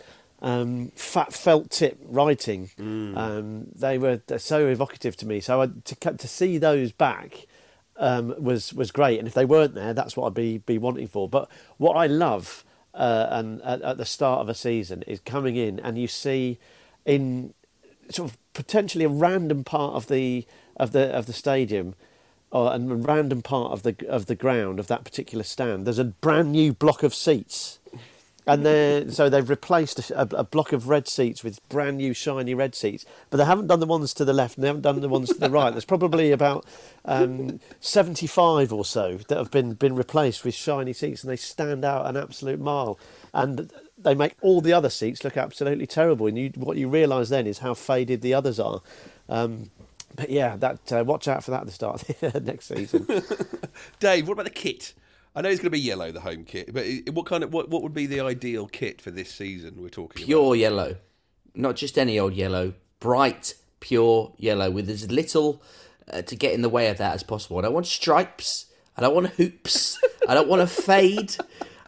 [0.45, 2.69] um, fat felt tip writing.
[3.17, 5.39] Um, they were so evocative to me.
[5.41, 7.47] So I, to to see those back
[7.97, 9.17] um, was was great.
[9.17, 11.27] And if they weren't there, that's what I'd be be wanting for.
[11.27, 15.55] But what I love uh, and at, at the start of a season is coming
[15.55, 16.59] in and you see
[17.05, 17.53] in
[18.09, 20.45] sort of potentially a random part of the
[20.77, 21.95] of the of the stadium
[22.51, 25.87] or a random part of the of the ground of that particular stand.
[25.87, 27.79] There's a brand new block of seats,
[28.47, 32.53] and they so they've replaced a, a block of red seats with brand new shiny
[32.53, 33.05] red seats.
[33.29, 35.29] But they haven't done the ones to the left, and they haven't done the ones
[35.29, 35.71] to the right.
[35.71, 36.65] There's probably about
[37.05, 41.83] um, 75 or so that have been been replaced with shiny seats, and they stand
[41.83, 42.99] out an absolute mile.
[43.33, 46.27] And they make all the other seats look absolutely terrible.
[46.27, 48.81] And you, what you realise then is how faded the others are.
[49.27, 49.71] Um,
[50.15, 53.07] but yeah, that uh, watch out for that at the start of the next season.
[53.99, 54.93] Dave, what about the kit?
[55.35, 57.69] I know it's going to be yellow, the home kit, but what kind of what,
[57.69, 59.75] what would be the ideal kit for this season?
[59.81, 60.25] We're talking about?
[60.25, 60.95] Pure yellow,
[61.53, 65.61] not just any old yellow, bright, pure yellow with as little
[66.11, 67.57] uh, to get in the way of that as possible.
[67.57, 68.67] I don't want stripes.
[68.97, 69.99] I don't want hoops.
[70.27, 71.35] I don't want a fade.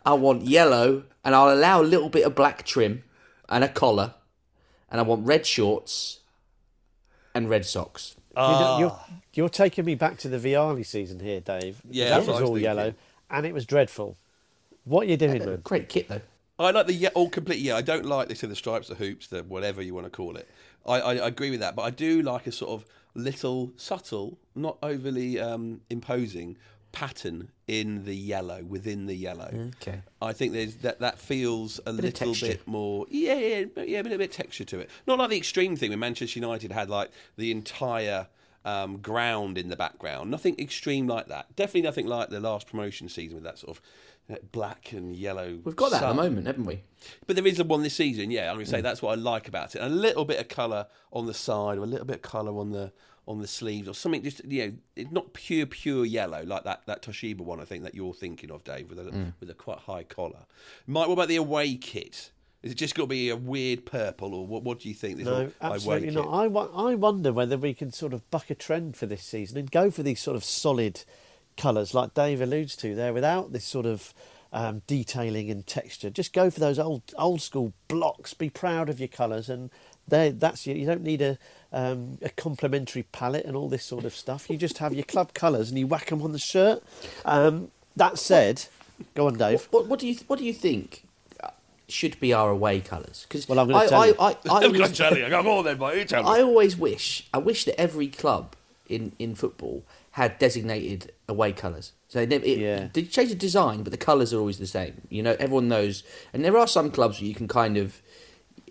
[0.05, 3.03] I want yellow, and I'll allow a little bit of black trim
[3.47, 4.15] and a collar,
[4.91, 6.19] and I want red shorts
[7.33, 8.15] and red socks.
[8.35, 8.99] You know, you're,
[9.33, 11.81] you're taking me back to the Vialli season here, Dave.
[11.89, 12.63] Yeah, that was was all thinking.
[12.63, 12.93] yellow,
[13.29, 14.17] and it was dreadful.
[14.85, 15.61] What are you doing, man?
[15.63, 16.21] Great kit though.
[16.59, 17.59] I like the ye- all complete.
[17.59, 18.43] Yeah, I don't like this.
[18.43, 20.47] in The stripes, the hoops, the whatever you want to call it.
[20.85, 24.37] I, I, I agree with that, but I do like a sort of little subtle,
[24.55, 26.57] not overly um, imposing
[26.93, 29.69] pattern in the yellow within the yellow.
[29.81, 30.01] Okay.
[30.21, 33.99] I think there's that that feels a of little bit more yeah yeah but yeah
[33.99, 34.89] a bit, bit of texture to it.
[35.05, 38.27] Not like the extreme thing when Manchester United had like the entire
[38.67, 40.29] um, ground in the background.
[40.29, 41.55] Nothing extreme like that.
[41.55, 43.81] Definitely nothing like the last promotion season with that sort of
[44.51, 45.57] black and yellow.
[45.63, 46.83] We've got that at the moment, haven't we?
[47.25, 48.49] But there is a one this season, yeah.
[48.49, 48.75] I'm going to Mm.
[48.75, 49.81] say that's what I like about it.
[49.81, 52.71] A little bit of colour on the side, or a little bit of colour on
[52.71, 52.91] the
[53.25, 54.23] on the sleeves, or something.
[54.23, 57.59] Just you know, it's not pure pure yellow like that that Toshiba one.
[57.61, 59.33] I think that you're thinking of, Dave, with a Mm.
[59.39, 60.45] with a quite high collar.
[60.85, 62.31] Mike, what about the away kit?
[62.63, 64.63] Is it just going to be a weird purple, or what?
[64.63, 65.17] What do you think?
[65.17, 66.15] This No, absolutely kit?
[66.15, 66.27] not.
[66.27, 69.57] I, wa- I wonder whether we can sort of buck a trend for this season
[69.57, 71.03] and go for these sort of solid
[71.55, 74.13] colours, like Dave alludes to there, without this sort of
[74.51, 76.09] um, detailing and texture.
[76.09, 78.33] Just go for those old old school blocks.
[78.33, 79.69] Be proud of your colours, and
[80.07, 80.73] they, that's you.
[80.73, 81.37] You don't need a
[81.71, 84.49] um, a complementary palette and all this sort of stuff.
[84.49, 86.81] You just have your club colours and you whack them on the shirt.
[87.23, 88.65] Um, that said,
[89.13, 89.67] go on, Dave.
[89.69, 91.03] What, what do you What do you think
[91.89, 93.25] should be our away colours?
[93.27, 94.15] Because Well, I'm gonna tell I, you.
[94.19, 95.27] I, I, I'm going always- to tell you.
[95.29, 95.97] Come on then, mate.
[95.99, 96.29] You tell me.
[96.29, 98.55] I always wish I wish that every club
[98.89, 101.91] in, in football had designated away colours.
[102.09, 102.87] So they it, Yeah.
[102.93, 105.01] they change the design, but the colours are always the same.
[105.09, 106.03] You know, everyone knows.
[106.33, 108.01] And there are some clubs where you can kind of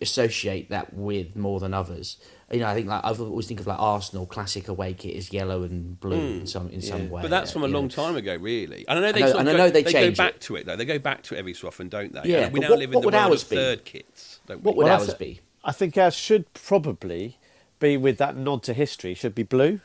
[0.03, 2.19] associate that with more than others.
[2.53, 5.33] You know, I think like I always think of like Arsenal classic away kit is
[5.33, 7.23] yellow and blue in hmm, some in some way.
[7.23, 7.89] But that's from a long know.
[7.89, 8.85] time ago, really.
[8.87, 10.35] And I know they, I know- sort of and I go, know they go back
[10.37, 10.41] it.
[10.43, 10.77] to it though.
[10.77, 12.23] They go back to it every so often, don't they?
[12.31, 13.57] Yeah, And we but now what- live in what the would world ours of be?
[13.57, 14.63] third kits, don't we?
[14.63, 15.41] What would Well, ours be?
[15.65, 17.39] I think ours should probably
[17.81, 19.15] be with that nod to history.
[19.15, 19.81] Should be blue,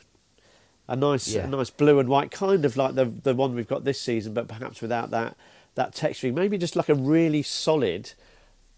[0.87, 1.45] a nice, Yeah.
[1.45, 4.33] a nice blue and white, kind of like the the one we've got this season,
[4.35, 5.35] but perhaps without that
[5.75, 6.35] that texturing.
[6.35, 8.13] Maybe just like a really solid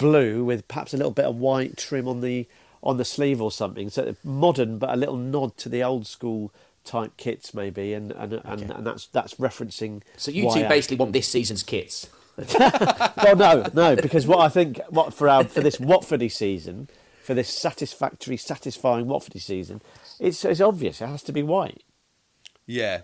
[0.03, 2.45] blue with perhaps a little bit of white trim on the
[2.83, 3.89] on the sleeve or something.
[3.89, 6.51] So modern, but a little nod to the old school
[6.83, 10.01] type kits, maybe, and and and, and that's that's referencing.
[10.17, 12.09] So you two our- basically want this season's kits.
[12.59, 16.89] well, no, no, because what I think, what for our for this Watfordy season,
[17.21, 19.81] for this satisfactory, satisfying Watfordy season,
[20.19, 20.99] it's it's obvious.
[21.01, 21.83] It has to be white.
[22.65, 23.01] Yeah,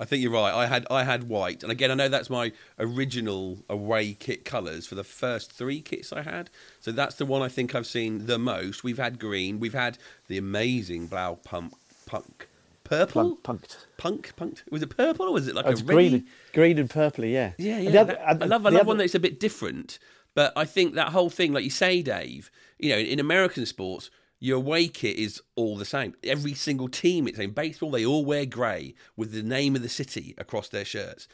[0.00, 0.52] I think you're right.
[0.54, 4.86] I had I had white, and again, I know that's my original away kit colours
[4.86, 6.48] for the first three kits I had.
[6.80, 8.82] So that's the one I think I've seen the most.
[8.82, 9.60] We've had green.
[9.60, 11.74] We've had the amazing Blau pump
[12.06, 12.48] punk
[12.82, 13.76] purple Punk, punked.
[13.98, 14.62] punk punked.
[14.70, 16.78] Was it purple or was it like Oh, a green, green?
[16.78, 17.32] and purpley.
[17.32, 17.90] Yeah, Yeah, yeah.
[17.90, 19.98] the other- and I love, I love other- one that's a bit different.
[20.34, 24.10] But I think that whole thing, like you say, Dave, you know, in American sports,
[24.40, 26.14] your away kit is all the same.
[26.24, 29.88] Every single team, it's in baseball, they all wear grey with the name of the
[29.88, 31.28] city across their shirts.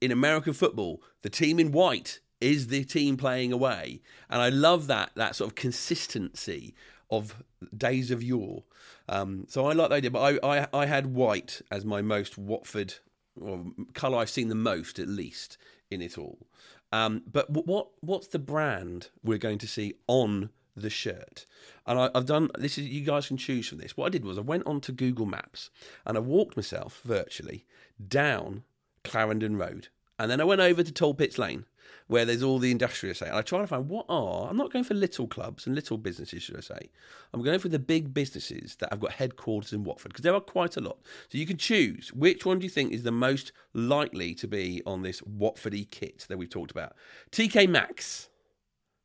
[0.00, 4.86] In American football, the team in white is the team playing away, and I love
[4.86, 6.74] that that sort of consistency
[7.10, 7.42] of
[7.76, 8.64] days of yore.
[9.08, 12.38] Um, so I like that idea, but I, I I had white as my most
[12.38, 12.94] Watford
[13.40, 15.58] or colour I've seen the most, at least
[15.90, 16.46] in it all.
[16.92, 21.46] Um, but what what's the brand we're going to see on the shirt?
[21.86, 22.78] And I, I've done this.
[22.78, 23.96] Is you guys can choose from this.
[23.96, 25.70] What I did was I went onto Google Maps
[26.04, 27.64] and I walked myself virtually
[28.08, 28.64] down
[29.04, 29.88] Clarendon Road,
[30.18, 31.64] and then I went over to Tolpits Lane,
[32.06, 33.28] where there's all the industrial estate.
[33.28, 34.48] And I tried to find what are.
[34.48, 36.90] I'm not going for little clubs and little businesses, should I say?
[37.32, 40.40] I'm going for the big businesses that have got headquarters in Watford because there are
[40.40, 40.98] quite a lot.
[41.28, 44.82] So you can choose which one do you think is the most likely to be
[44.84, 46.94] on this Watfordy kit that we've talked about.
[47.32, 48.28] TK Maxx,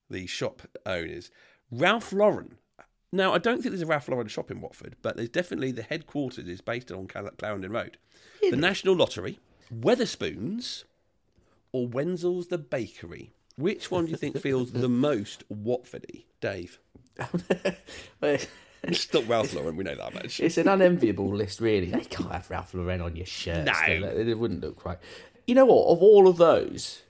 [0.09, 1.31] the shop owners,
[1.71, 2.57] Ralph Lauren.
[3.11, 5.83] Now, I don't think there's a Ralph Lauren shop in Watford, but there's definitely the
[5.83, 7.97] headquarters is based on Cal- Clarendon Road.
[8.41, 9.39] The National Lottery,
[9.73, 10.83] Wetherspoons,
[11.71, 13.31] or Wenzel's the Bakery.
[13.57, 16.79] Which one do you think feels the most Watfordy, Dave?
[18.87, 20.39] It's not Ralph Lauren, we know that much.
[20.39, 21.89] It's an unenviable list, really.
[21.89, 23.65] They can't have Ralph Lauren on your shirt.
[23.65, 23.73] No.
[24.07, 24.99] It wouldn't look right.
[25.47, 25.87] You know what?
[25.87, 27.01] Of all of those,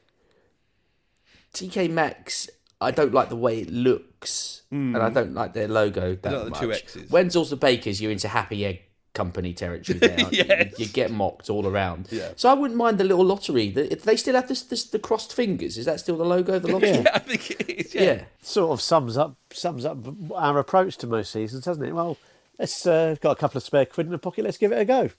[1.54, 2.50] TK Maxx,
[2.82, 6.36] I don't like the way it looks, and I don't like their logo that Hmm.
[6.36, 6.60] don't like much.
[6.62, 7.10] the two X's.
[7.12, 8.82] Wenzel's the Bakers, you're into Happy Egg
[9.14, 10.18] Company territory there.
[10.20, 10.44] aren't you?
[10.46, 10.78] Yes.
[10.80, 12.10] you, get mocked all around.
[12.12, 12.32] Yeah.
[12.36, 13.70] So I wouldn't mind the little lottery.
[13.70, 15.78] The- they still have this, this the crossed fingers?
[15.78, 16.90] Is that still the logo of the lottery?
[16.90, 17.96] Yeah, I think it is.
[17.96, 18.02] Yeah.
[18.04, 18.24] yeah.
[18.42, 19.98] sort of sums up sums up
[20.36, 21.94] our approach to most seasons, doesn't it?
[21.94, 22.18] Well,
[22.60, 24.44] let's uh, got a couple of spare quid in the pocket.
[24.44, 25.10] Let's give it a go.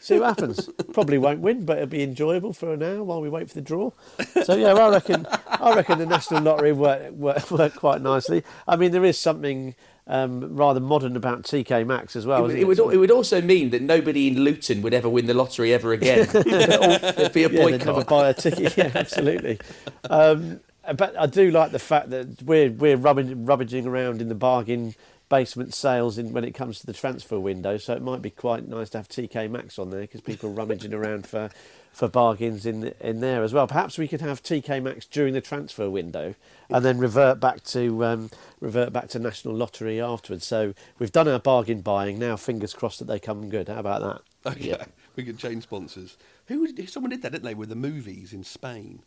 [0.00, 0.68] See what happens.
[0.92, 3.60] Probably won't win, but it'll be enjoyable for an hour while we wait for the
[3.60, 3.90] draw.
[4.44, 8.42] So yeah, I reckon I reckon the national lottery worked work, work quite nicely.
[8.66, 9.74] I mean, there is something
[10.08, 12.46] um, rather modern about TK Maxx as well.
[12.46, 15.26] It, isn't it would it would also mean that nobody in Luton would ever win
[15.26, 16.20] the lottery ever again.
[16.34, 18.08] It'd be a yeah, they'd never boycott.
[18.08, 18.76] buy a ticket.
[18.78, 19.58] Yeah, absolutely.
[20.08, 20.60] Um,
[20.96, 24.94] but I do like the fact that we're we're rummaging around in the bargain
[25.28, 27.76] basement sales in, when it comes to the transfer window.
[27.76, 30.52] So it might be quite nice to have TK Maxx on there because people are
[30.52, 31.50] rummaging around for
[31.92, 33.66] for bargains in in there as well.
[33.66, 36.34] Perhaps we could have TK Maxx during the transfer window
[36.70, 40.46] and then revert back to um, revert back to National Lottery afterwards.
[40.46, 42.18] So we've done our bargain buying.
[42.18, 43.68] Now, fingers crossed that they come good.
[43.68, 44.02] How about
[44.44, 44.52] that?
[44.52, 44.76] Okay,
[45.16, 46.16] we could change sponsors.
[46.46, 49.02] Who someone did that, didn't they, with the movies in Spain?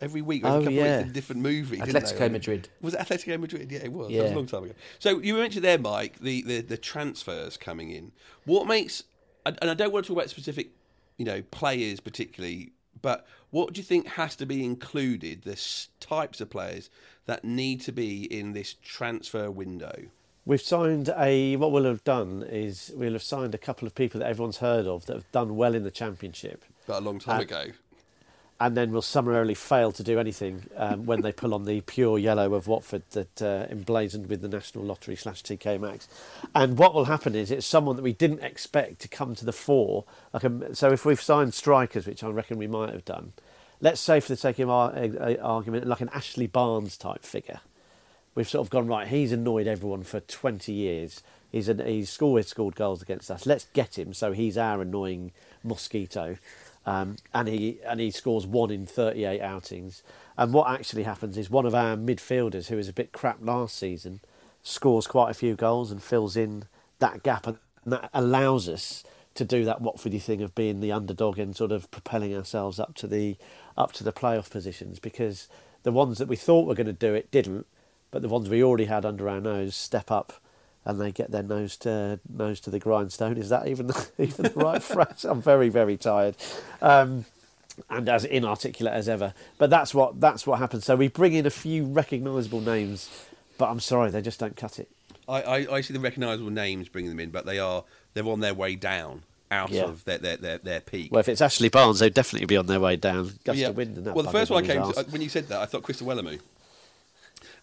[0.00, 0.84] Every week, Oh, couple yeah.
[0.84, 1.78] of weeks, a different movie.
[1.78, 2.30] Atletico?
[2.30, 2.68] Madrid.
[2.80, 3.70] Was it Atletico Madrid?
[3.70, 4.08] Yeah, it was.
[4.08, 4.34] That was Yeah.
[4.34, 4.74] a long time ago.
[4.98, 8.10] So you mentioned there, Mike, the, the, the transfers coming in.
[8.44, 9.04] What makes,
[9.46, 10.70] and and I don't want to talk about specific,
[11.16, 15.56] you know, players particularly, but what do you think has to be included, the
[16.00, 16.90] types of players
[17.26, 19.94] that need to be in this transfer window?
[20.46, 21.56] We've signed a.
[21.56, 24.86] What we'll have done is we'll have signed a couple of people that everyone's heard
[24.86, 27.64] of that have done well in the championship, About a long time Uh, ago.
[28.60, 32.18] And then will summarily fail to do anything um, when they pull on the pure
[32.18, 36.08] yellow of Watford that uh, emblazoned with the National Lottery slash TK Maxx.
[36.54, 39.52] And what will happen is it's someone that we didn't expect to come to the
[39.52, 40.04] fore.
[40.32, 43.32] Like a, so, if we've signed strikers, which I reckon we might have done,
[43.80, 47.60] let's say for the sake of our, uh, argument, like an Ashley Barnes type figure
[48.34, 49.06] we've sort of gone right.
[49.08, 51.22] He's annoyed everyone for twenty years.
[51.50, 53.46] He's an, he's always scored goals against us.
[53.46, 55.30] Let's get him so he's our annoying
[55.62, 56.36] mosquito,
[56.86, 60.02] um, and he and he scores one in thirty eight outings.
[60.36, 63.76] And what actually happens is one of our midfielders, who was a bit crap last
[63.76, 64.20] season,
[64.62, 66.64] scores quite a few goals and fills in
[66.98, 69.04] that gap, and that allows us
[69.34, 72.94] to do that Watfordy thing of being the underdog and sort of propelling ourselves up
[72.94, 73.36] to the
[73.76, 75.48] up to the playoff positions because
[75.82, 77.66] the ones that we thought were going to do it didn't,
[78.10, 80.34] but the ones we already had under our nose step up
[80.84, 83.36] and they get their nose to nose to the grindstone.
[83.36, 85.24] Is that even even the right phrase?
[85.24, 86.36] I'm very very tired.
[86.82, 87.24] Um,
[87.90, 90.84] and as inarticulate as ever, but that's what that's what happens.
[90.84, 93.10] So we bring in a few recognisable names,
[93.58, 94.88] but I'm sorry, they just don't cut it.
[95.28, 97.82] I, I, I see the recognisable names bringing them in, but they are
[98.12, 99.84] they're on their way down out Yeah.
[99.84, 101.10] of their, their, their, their peak.
[101.12, 103.30] Well, if it's Ashley Barnes, they'd definitely be on their way down.
[103.44, 103.68] Gust Yeah.
[103.68, 104.14] of wind and that.
[104.14, 106.00] well, the first one I came to, uh, when you said that, I thought Chris
[106.00, 106.38] Iwelumo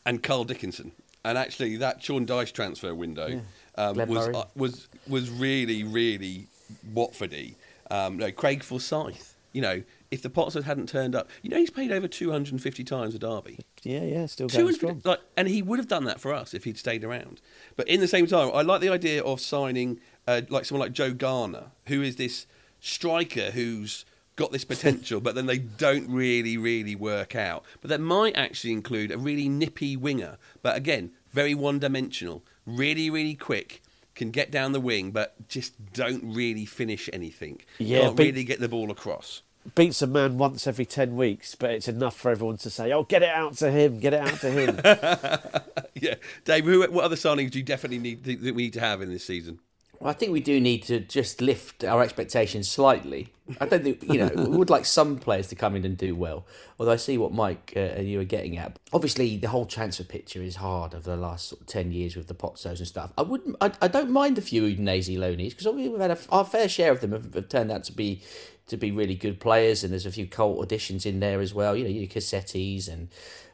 [0.05, 0.91] and Carl Dickinson.
[1.23, 3.41] And actually, that Sean Dyche transfer window
[3.75, 6.47] um, was, uh, was was really, really
[6.93, 7.55] Watfordy.
[7.89, 9.35] Um, no, Craig Forsyth.
[9.53, 13.15] You know, if the Potters hadn't turned up, you know, he's played over 250 times
[13.15, 13.59] a derby.
[13.83, 15.01] Yeah, yeah, still going strong.
[15.03, 17.41] like, and he would have done that for us if he'd stayed around.
[17.75, 20.93] But in the same time, I like the idea of signing uh, like someone like
[20.93, 22.45] Joe Garner, who is this
[22.79, 24.05] striker who's
[24.35, 27.63] got this potential, but then they don't really, really work out.
[27.81, 33.35] But that might actually include a really nippy winger, but again, very one-dimensional, really, really
[33.35, 33.81] quick.
[34.13, 37.61] Can get down the wing, but just don't really finish anything.
[37.79, 39.41] Yeah, Can't but- really get the ball across.
[39.75, 43.03] Beats a man once every 10 weeks, but it's enough for everyone to say, oh,
[43.03, 44.79] get it out to him, get it out to him.
[45.93, 46.15] Yeah,
[46.45, 46.65] Dave.
[46.65, 49.23] Who, what other signings do you definitely need that we need to have in this
[49.23, 49.59] season?
[50.01, 53.27] Well, I think we do need to just lift our expectations slightly.
[53.59, 56.15] I don't think you know we would like some players to come in and do
[56.15, 56.43] well.
[56.79, 58.79] Although I see what Mike uh, and you are getting at.
[58.93, 62.27] Obviously, the whole transfer picture is hard over the last sort of ten years with
[62.27, 63.13] the Pozzos and stuff.
[63.15, 63.55] I wouldn't.
[63.61, 66.67] I, I don't mind a few Udinese loanies because obviously we've had a, our fair
[66.67, 68.23] share of them have, have turned out to be
[68.67, 71.75] to be really good players, and there's a few cult additions in there as well.
[71.75, 73.09] You know, your Cassettis and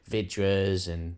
[0.10, 1.18] Vydras and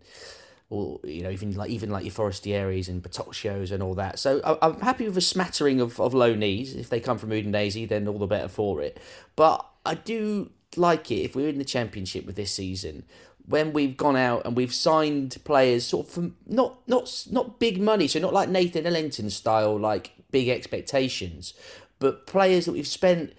[0.70, 4.20] or you know even like even like your Forestieris and Battocchios and all that.
[4.20, 6.76] So I, I'm happy with a smattering of, of low knees.
[6.76, 9.00] If they come from Udinese, then all the better for it.
[9.36, 13.04] But I do like it if we're in the championship with this season
[13.50, 17.82] when we've gone out and we've signed players sort of from not not not big
[17.82, 21.56] money, so not like Nathan Ellington style like big expectations,
[21.98, 23.34] but players that we've spent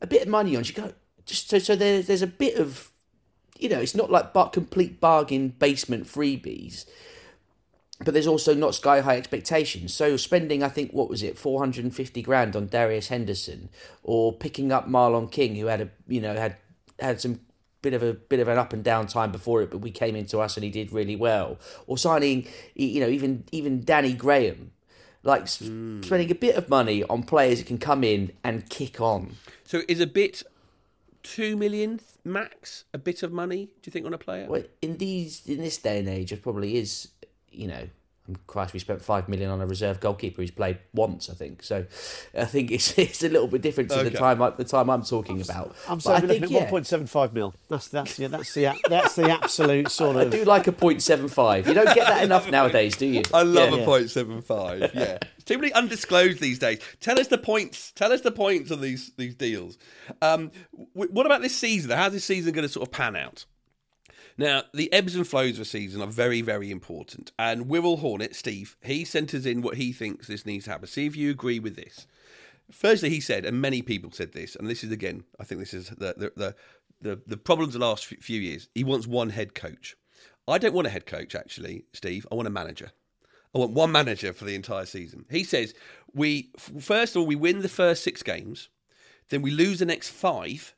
[0.00, 0.64] a bit of money on.
[0.64, 0.94] You go
[1.26, 2.90] just so so there's there's a bit of
[3.60, 6.86] you know, it's not like but complete bargain basement freebies,
[8.04, 9.92] but there's also not sky high expectations.
[9.92, 13.68] So spending, I think, what was it, four hundred and fifty grand on Darius Henderson,
[14.02, 16.56] or picking up Marlon King, who had a you know had
[16.98, 17.40] had some
[17.82, 20.16] bit of a bit of an up and down time before it, but we came
[20.16, 21.58] into us and he did really well.
[21.86, 24.72] Or signing, you know, even even Danny Graham.
[25.22, 26.00] Like s hmm.
[26.00, 29.36] spending a bit of money on players that can come in and kick on.
[29.64, 30.42] So is a bit
[31.22, 33.66] two million max a bit of money?
[33.66, 34.46] Do you think on a player?
[34.48, 37.08] Well, in these in this day and age, it probably is.
[37.52, 37.88] You know,
[38.26, 41.28] and Christ, we spent five million on a reserve goalkeeper who's played once.
[41.30, 41.86] I think so.
[42.36, 44.08] I think it's it's a little bit different to Okay.
[44.10, 45.74] the time I, the time I'm talking about.
[45.88, 47.54] I'm But sorry, I we're think looking at yeah, 1.75 mil.
[47.68, 50.22] That's that's yeah, that's the that's the absolute sort of.
[50.32, 51.66] I do like a point seven five.
[51.66, 53.22] You don't get that enough nowadays, do you?
[53.34, 53.78] I love Yeah.
[53.78, 54.90] a point seven five.
[54.94, 56.80] Yeah, it's too many undisclosed these days.
[57.00, 57.90] Tell us the points.
[57.92, 59.78] Tell us the points of these these deals.
[60.22, 60.50] Um,
[60.92, 61.90] what about this season?
[61.90, 63.44] How's this season going to sort of pan out?
[64.40, 67.30] Now, the ebbs and flows of a season are very, very important.
[67.38, 70.86] And Wirral Hornet, Steve, he sent us in what he thinks this needs to happen.
[70.86, 72.06] See if you agree with this.
[72.72, 75.74] Firstly, he said, and many people said this, and this is again, I think this
[75.74, 76.54] is the the the,
[77.02, 78.70] the, the problems the last few years.
[78.74, 79.94] He wants one head coach.
[80.48, 82.26] I don't want a head coach, actually, Steve.
[82.32, 82.92] I want a manager.
[83.54, 85.26] I want one manager for the entire season.
[85.30, 85.74] He says
[86.14, 88.70] we first of all we win the first six games,
[89.28, 90.74] then we lose the next five,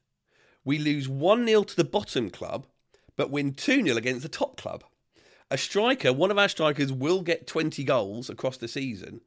[0.65, 2.67] we lose one 0 to the bottom club,
[3.17, 4.85] but win two 0 against the top club.
[5.51, 9.21] A striker, one of our strikers, will get twenty goals across the season.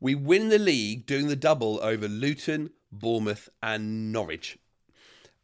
[0.00, 4.58] We win the league doing the double over Luton, Bournemouth, and Norwich.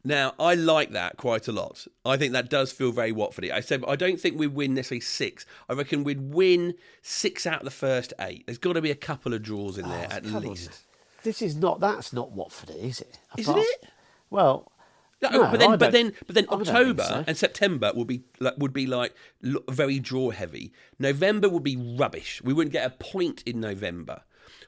[0.03, 1.85] Now, I like that quite a lot.
[2.05, 3.51] I think that does feel very Watfordy.
[3.51, 5.45] I said I don't think we'd win necessarily six.
[5.67, 8.45] I reckon we'd win six out of the first eight.
[8.45, 10.43] There's got to be a couple of draws in there ah, at come on.
[10.43, 10.85] least.
[11.23, 11.81] This is not.
[11.81, 13.19] That's not Watford, is it?
[13.37, 13.87] Isn't it?
[14.29, 14.68] Well,
[15.21, 17.23] No, No, but then, I but then, but then I don't think October so.
[17.27, 19.13] and September would be like, would be like
[19.69, 20.71] very draw heavy.
[20.97, 22.41] November would be rubbish.
[22.43, 24.23] We wouldn't get a point in November.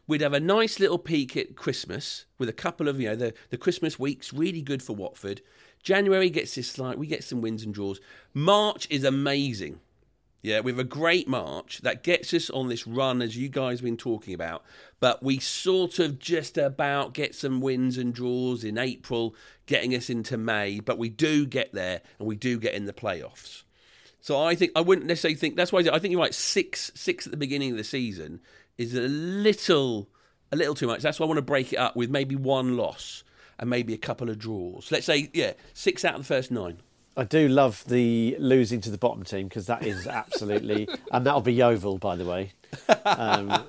[0.07, 3.33] We'd have a nice little peak at Christmas with a couple of you know the
[3.49, 5.41] the Christmas weeks really good for Watford.
[5.83, 7.99] January gets this like we get some wins and draws.
[8.33, 9.79] March is amazing.
[10.41, 13.79] Yeah, we have a great March that gets us on this run as you guys
[13.79, 14.63] have been talking about.
[14.99, 19.35] But we sort of just about get some wins and draws in April,
[19.67, 20.79] getting us into May.
[20.79, 23.63] But we do get there and we do get in the playoffs.
[24.19, 26.33] So I think I wouldn't necessarily think that's why I think you're right.
[26.33, 28.39] Six, six at the beginning of the season
[28.79, 30.09] is a little,
[30.51, 31.01] a little too much.
[31.01, 33.23] That's why I want to break it up with maybe one loss
[33.59, 34.91] and maybe a couple of draws.
[34.91, 36.79] Let's say, yeah, six out of the first nine.
[37.17, 41.41] I do love the losing to the bottom team because that is absolutely, and that'll
[41.41, 42.53] be Yeovil, by the way.
[43.05, 43.63] Um,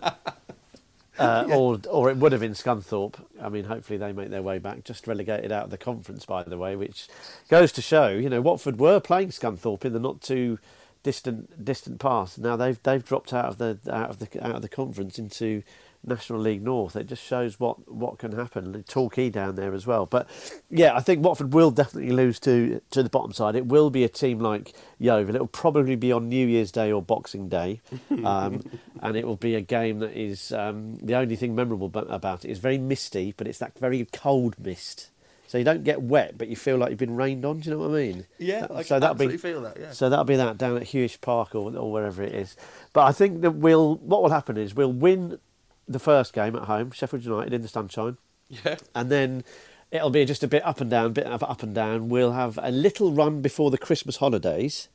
[1.18, 3.16] uh, or, or it would have been Scunthorpe.
[3.40, 4.84] I mean, hopefully they make their way back.
[4.84, 7.08] Just relegated out of the conference, by the way, which
[7.48, 10.58] goes to show, you know, Watford were playing Scunthorpe in the not too
[11.02, 12.38] distant distant past.
[12.38, 15.62] Now they've they've dropped out of the out of the out of the conference into
[16.04, 16.96] National League North.
[16.96, 18.82] It just shows what, what can happen.
[18.88, 20.06] Torquay down there as well.
[20.06, 20.28] But
[20.70, 23.54] yeah, I think Watford will definitely lose to to the bottom side.
[23.54, 25.36] It will be a team like Yeovil.
[25.36, 27.80] It will probably be on New Year's Day or Boxing Day,
[28.24, 28.62] um,
[29.00, 32.50] and it will be a game that is um, the only thing memorable about it
[32.50, 35.10] is very misty, but it's that very cold mist.
[35.52, 37.60] So you don't get wet, but you feel like you've been rained on.
[37.60, 38.26] Do you know what I mean?
[38.38, 39.76] Yeah, I so that'll be, feel that.
[39.78, 39.92] Yeah.
[39.92, 42.56] So that'll be that down at Huish Park or, or wherever it is.
[42.94, 43.96] But I think that we'll.
[43.96, 45.38] What will happen is we'll win
[45.88, 48.16] the first game at home, Sheffield United in the sunshine.
[48.48, 48.76] Yeah.
[48.94, 49.44] And then
[49.90, 52.08] it'll be just a bit up and down, bit of up and down.
[52.08, 54.88] We'll have a little run before the Christmas holidays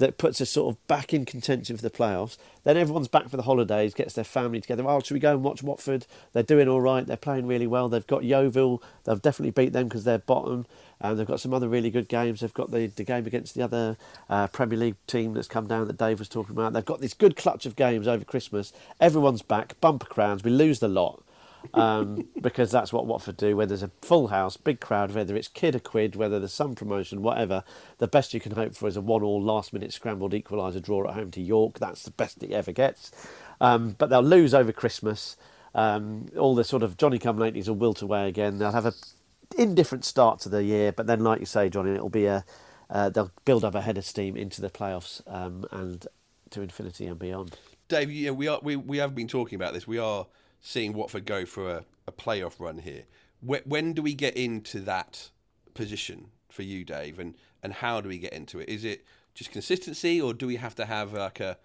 [0.00, 2.38] that puts us sort of back in contention for the playoffs.
[2.64, 4.82] Then everyone's back for the holidays, gets their family together.
[4.86, 6.06] Oh, should we go and watch Watford?
[6.32, 7.06] They're doing all right.
[7.06, 7.88] They're playing really well.
[7.88, 8.82] They've got Yeovil.
[9.04, 10.66] They'll definitely beat them because they're bottom.
[11.00, 12.40] And they've got some other really good games.
[12.40, 13.96] They've got the, the game against the other
[14.28, 16.72] uh, Premier League team that's come down that Dave was talking about.
[16.72, 18.72] They've got this good clutch of games over Christmas.
[19.00, 20.44] Everyone's back, bumper crowds.
[20.44, 21.22] We lose the lot
[21.74, 23.56] um, because that's what Watford do.
[23.56, 26.74] Whether there's a full house, big crowd, whether it's kid or quid, whether there's some
[26.74, 27.64] promotion, whatever,
[27.98, 31.30] the best you can hope for is a one-all last-minute scrambled equaliser draw at home
[31.32, 31.78] to York.
[31.78, 33.12] That's the best it ever gets.
[33.60, 35.36] Um, but they'll lose over Christmas.
[35.74, 38.58] Um, all the sort of Johnny come latelys will wilt away again.
[38.58, 38.94] They'll have a
[39.56, 42.44] indifferent start to the year, but then, like you say, Johnny, it'll be a
[42.88, 46.06] uh, they'll build up a head of steam into the playoffs um, and
[46.50, 47.56] to infinity and beyond.
[47.88, 49.86] Dave, yeah, we are we, we have been talking about this.
[49.86, 50.26] We are
[50.60, 53.04] seeing Watford go for a, a playoff run here.
[53.40, 55.30] When, when do we get into that
[55.74, 57.18] position for you, Dave?
[57.18, 58.68] And and how do we get into it?
[58.68, 59.04] Is it
[59.34, 61.58] just consistency, or do we have to have like a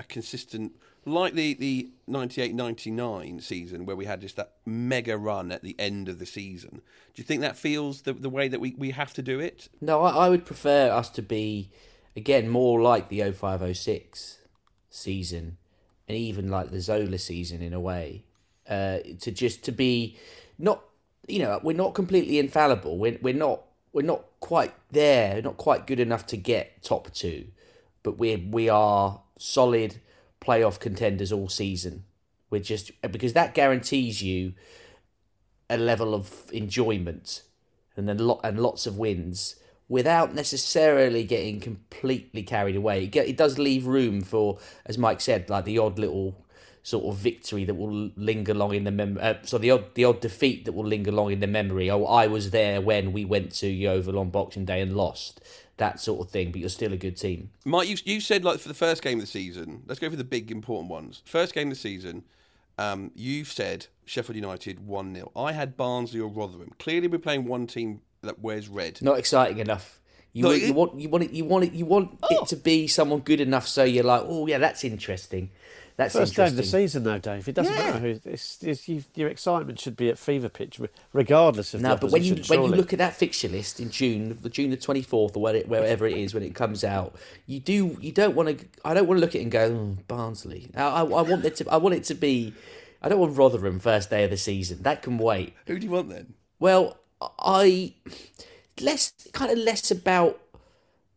[0.00, 0.72] a consistent
[1.04, 6.08] like the the 98-99 season where we had just that mega run at the end
[6.08, 6.80] of the season
[7.14, 9.68] do you think that feels the, the way that we, we have to do it
[9.80, 11.70] no I, I would prefer us to be
[12.16, 14.38] again more like the 0506
[14.88, 15.58] season
[16.08, 18.24] and even like the zola season in a way
[18.70, 20.16] uh, to just to be
[20.58, 20.82] not
[21.28, 23.62] you know we're not completely infallible we're, we're not
[23.92, 27.46] we're not quite there not quite good enough to get top two
[28.02, 30.00] but we we are solid
[30.40, 32.04] playoff contenders all season.
[32.48, 34.54] We're just because that guarantees you
[35.68, 37.42] a level of enjoyment
[37.96, 39.56] and then lot and lots of wins
[39.88, 43.04] without necessarily getting completely carried away.
[43.04, 46.44] It, it does leave room for, as Mike said, like the odd little
[46.82, 49.18] sort of victory that will linger long in the mem.
[49.20, 51.90] Uh, so the odd the odd defeat that will linger long in the memory.
[51.90, 55.40] Oh, I was there when we went to Yeovil on Boxing Day and lost
[55.76, 57.50] that sort of thing, but you're still a good team.
[57.64, 60.16] Mike, you, you said like for the first game of the season, let's go for
[60.16, 61.22] the big important ones.
[61.24, 62.24] First game of the season,
[62.78, 65.32] um, you've said Sheffield United 1 0.
[65.34, 66.72] I had Barnsley or Rotherham.
[66.78, 69.00] Clearly, we're playing one team that wears red.
[69.02, 70.00] Not exciting enough.
[70.32, 72.28] You, no, it, you want you want it you want it you want oh.
[72.30, 75.50] it to be someone good enough so you're like oh yeah that's interesting
[75.96, 77.46] that's First game of the season, though, Dave.
[77.48, 77.78] It doesn't yeah.
[77.78, 78.20] matter who.
[78.24, 80.80] It's, it's, you, your excitement should be at fever pitch,
[81.12, 81.82] regardless of.
[81.82, 82.62] No, but when you surely.
[82.62, 85.40] when you look at that fixture list in June, the June the twenty fourth or
[85.40, 87.16] wherever it is when it comes out,
[87.46, 88.66] you do you don't want to.
[88.84, 90.70] I don't want to look at it and go oh, Barnsley.
[90.74, 91.68] I, I, I want it to.
[91.68, 92.54] I want it to be.
[93.02, 94.82] I don't want Rotherham first day of the season.
[94.82, 95.54] That can wait.
[95.66, 96.34] Who do you want then?
[96.58, 96.98] Well,
[97.38, 97.94] I
[98.80, 100.40] less kind of less about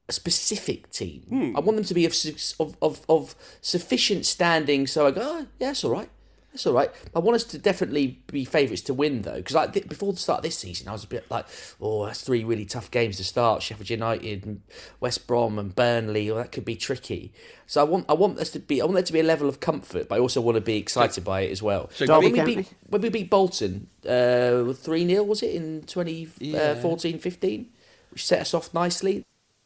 [0.09, 1.21] a specific team.
[1.29, 1.55] Hmm.
[1.55, 2.15] I want them to be of,
[2.59, 6.09] of, of, of sufficient standing so I go, oh, yeah, that's all right.
[6.53, 6.91] That's all right.
[7.15, 10.39] I want us to definitely be favourites to win, though, because like before the start
[10.39, 11.47] of this season, I was a bit like,
[11.81, 14.61] "Oh, that's three really tough games to start: Sheffield United,
[14.99, 16.29] West Brom, and Burnley.
[16.29, 17.33] Or oh, that could be tricky."
[17.65, 19.49] So I want, I want us to be, I want there to be a level
[19.49, 21.89] of comfort, but I also want to be excited by it as well.
[21.95, 25.81] So when, we beat, when we beat Bolton, uh, three uh, 0 was it in
[25.87, 27.69] 2014, uh, 15,
[28.11, 29.25] which set us off nicely.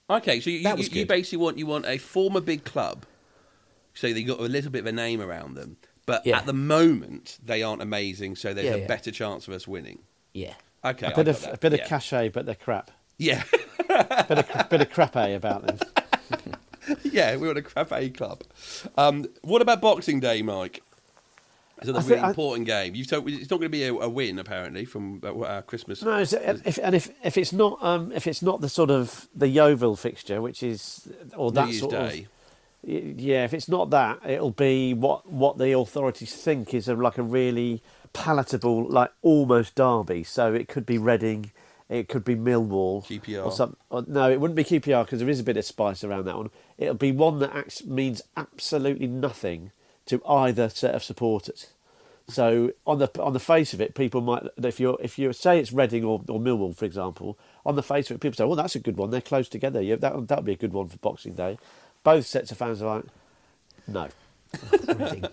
[0.10, 3.06] Okay, so you, you, you, basically want you want a former big club,
[3.94, 6.38] so they got a little bit of a name around them, but yeah.
[6.38, 8.88] at the moment they aren't amazing, so there's yeah, a yeah.
[8.88, 10.00] better chance of us winning.
[10.34, 10.54] Yeah.
[10.86, 11.12] Okay.
[11.12, 12.92] A bit of a bit of cachet, but they're crap.
[13.18, 13.44] Yeah.
[14.28, 15.80] bit of bit of crappe about them.
[17.04, 18.44] yeah, we want a crappe club.
[18.98, 20.84] Um, what about Boxing Day, Mike?
[21.80, 22.96] It's a I really thi- I- important game.
[22.96, 26.02] You've told, it's not going to be a, a win apparently from uh, our Christmas.
[26.02, 29.28] No, it's, if, and if if it's not um, if it's not the sort of
[29.36, 32.28] the Yeovil fixture, which is or New that Year's sort Day.
[32.84, 36.96] of Yeah, if it's not that, it'll be what what the authorities think is a,
[36.96, 37.82] like a really
[38.14, 40.24] palatable, like almost derby.
[40.24, 41.52] So it could be Reading,
[41.90, 43.46] it could be Millwall, QPR.
[43.46, 43.78] or some.
[43.92, 46.38] Or, no, it wouldn't be QPR because there is a bit of spice around that
[46.38, 46.50] one.
[46.80, 49.72] It'll be one that acts, means absolutely nothing
[50.08, 51.68] to either set of supporters.
[52.30, 55.60] So on the on the face of it, people might if you if you say
[55.60, 58.58] it's Reading or, or Millwall, for example, on the face of it, people say, "Well,
[58.58, 59.12] that's a good one.
[59.12, 59.82] They're close together.
[59.82, 61.58] Yeah, that that would be a good one for Boxing Day."
[62.04, 63.06] Both sets of fans are like,
[63.88, 64.10] "No,
[64.88, 65.26] Reading.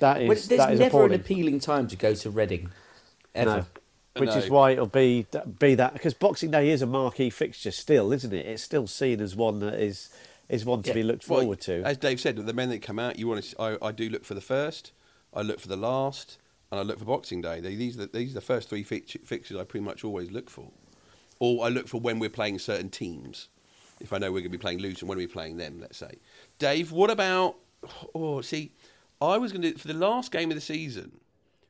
[0.00, 2.70] that is Well, there's that is never appalling." an appealing time to go to Reading,
[3.34, 3.50] ever.
[3.50, 3.66] No.
[4.20, 5.26] Which is why it'll be
[5.58, 8.46] be that because Boxing Day is a marquee fixture still, isn't it?
[8.46, 10.08] It's still seen as one that is
[10.48, 10.94] is one to Yeah.
[10.94, 11.82] be looked Well, forward to.
[11.82, 13.60] As Dave said, the men that come out, you want to.
[13.60, 14.92] I, I do look for the first.
[15.34, 16.38] I look for the last,
[16.70, 17.60] and I look for Boxing Day.
[17.60, 20.30] They, these are the, these are the first three fix, fixtures I pretty much always
[20.30, 20.70] look for,
[21.38, 23.48] or I look for when we're playing certain teams.
[24.00, 25.78] If I know we're going to be playing Luton, when are we playing them?
[25.80, 26.16] Let's say,
[26.58, 26.92] Dave.
[26.92, 27.56] What about?
[28.14, 28.72] Oh, see,
[29.20, 31.20] I was going to for the last game of the season.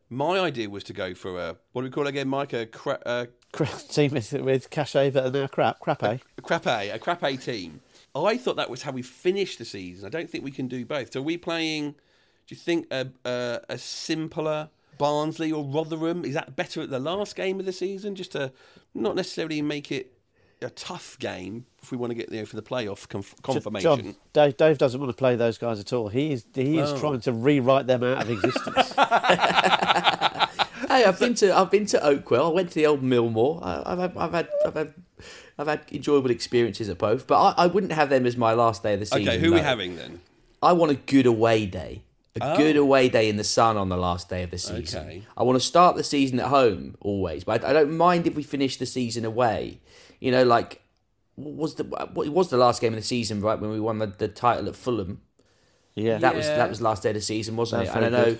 [0.08, 2.52] My idea was to go for a what do we call it again, Mike?
[2.52, 3.28] A, cra- a
[3.88, 6.18] team with with Cachet that are now crap, crap, eh?
[6.38, 7.80] a crap A, a crap A team.
[8.16, 10.06] Oh, I thought that was how we finished the season.
[10.06, 11.12] I don't think we can do both.
[11.12, 11.90] So are we playing?
[11.90, 16.98] Do you think a, a, a simpler Barnsley or Rotherham is that better at the
[16.98, 18.14] last game of the season?
[18.14, 18.52] Just to
[18.94, 20.14] not necessarily make it
[20.62, 24.02] a tough game if we want to get there for the playoff conf- confirmation.
[24.02, 26.08] Jon, Dave, Dave doesn't want to play those guys at all.
[26.08, 26.98] He is he is Oh.
[26.98, 28.94] trying to rewrite them out of existence.
[30.88, 32.46] Hey, I've been to I've been to Oakwell.
[32.50, 33.60] I went to the old Millmoor.
[33.62, 34.94] I, I've had I've had I've had
[35.58, 38.82] I've had enjoyable experiences at both, but I, I wouldn't have them as my last
[38.82, 39.28] day of the season.
[39.28, 39.62] okay, who are we no.
[39.64, 40.20] having then?
[40.62, 42.02] I want a good away day.
[42.38, 42.56] A Oh.
[42.58, 45.06] good away day in the sun on the last day of the season.
[45.06, 45.22] Okay.
[45.38, 48.34] I want to start the season at home always, but I, I don't mind if
[48.34, 49.80] we finish the season away.
[50.20, 50.82] You know, like
[51.36, 53.58] was the what it was the last game of the season, right?
[53.58, 55.22] When we won the, the title at Fulham.
[55.94, 58.04] Yeah, That was that was last day of the season, wasn't That's it?
[58.04, 58.38] And I very know,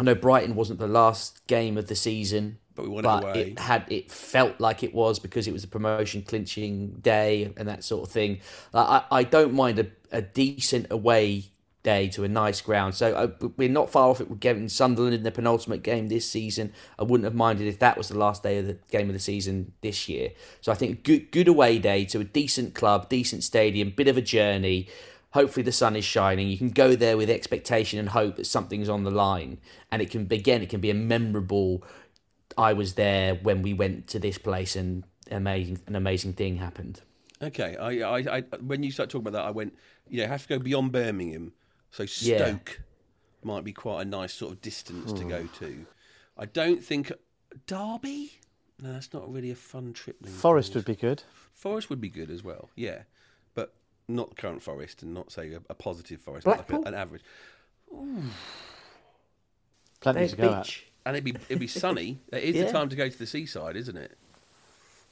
[0.00, 3.40] I know Brighton wasn't the last game of the season, But we but away.
[3.40, 7.66] it had it felt like it was because it was a promotion clinching day and
[7.68, 8.38] that sort of thing.
[8.72, 11.50] I I don't mind a, a decent away
[11.82, 12.94] day to a nice ground.
[12.94, 14.30] So uh, we're not far off it.
[14.30, 16.72] We're getting Sunderland in the penultimate game this season.
[17.00, 19.18] I wouldn't have minded if that was the last day of the game of the
[19.20, 20.30] season this year.
[20.60, 24.16] So I think good good away day to a decent club, decent stadium, bit of
[24.16, 24.86] a journey.
[25.32, 26.48] Hopefully the sun is shining.
[26.48, 29.58] You can go there with expectation and hope that something's on the line,
[29.90, 31.82] and it can again it can be a memorable.
[32.58, 37.00] I was there when we went to this place, and amazing an amazing thing happened.
[37.40, 39.78] Okay, I, I, I, when you start talking about that, I went,
[40.08, 41.52] you know, have to go beyond Birmingham.
[41.92, 42.38] So Yeah.
[42.38, 42.80] Stoke
[43.44, 45.64] might be quite a nice sort of distance to go hmm.
[45.64, 45.86] to.
[46.36, 47.12] I don't think
[47.66, 48.32] Derby.
[48.80, 50.16] No, that's not really a fun trip.
[50.20, 50.40] Liverpool.
[50.40, 51.22] Forest would be good.
[51.54, 52.70] Forest would be good as well.
[52.76, 53.02] Yeah,
[53.54, 53.74] but
[54.08, 56.84] not current Forest and not say a, a positive Forest, but like Blackpool?
[56.84, 57.22] a, an average.
[60.00, 60.74] Plenty There's to go at.
[61.08, 62.18] And it'd be it'd be sunny.
[62.30, 64.18] It is the time to go to the seaside, isn't it?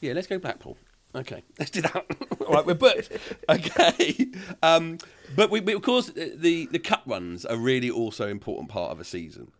[0.02, 0.76] Yeah, let's go Blackpool.
[1.14, 2.04] Okay, let's do that.
[2.46, 3.10] All right, we're booked.
[3.48, 4.28] Okay,
[4.62, 4.98] um,
[5.34, 8.92] but we, we, of course the the cup runs are really also an important part
[8.92, 9.52] of a season.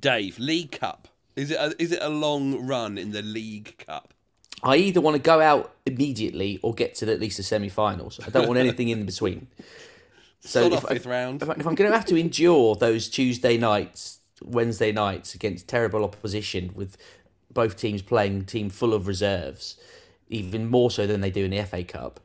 [0.00, 4.14] Dave, League Cup is it a, is it a long run in the League Cup?
[4.62, 8.18] I either want to go out immediately or get to at least the semi-finals.
[8.26, 9.48] I don't want anything in between.
[10.40, 11.42] So if, off fifth round.
[11.42, 16.04] if, if I'm going to have to endure those Tuesday nights, Wednesday nights against terrible
[16.04, 16.96] opposition with
[17.52, 19.76] both teams playing team full of reserves,
[20.28, 22.20] even more so than they do in the FA Cup,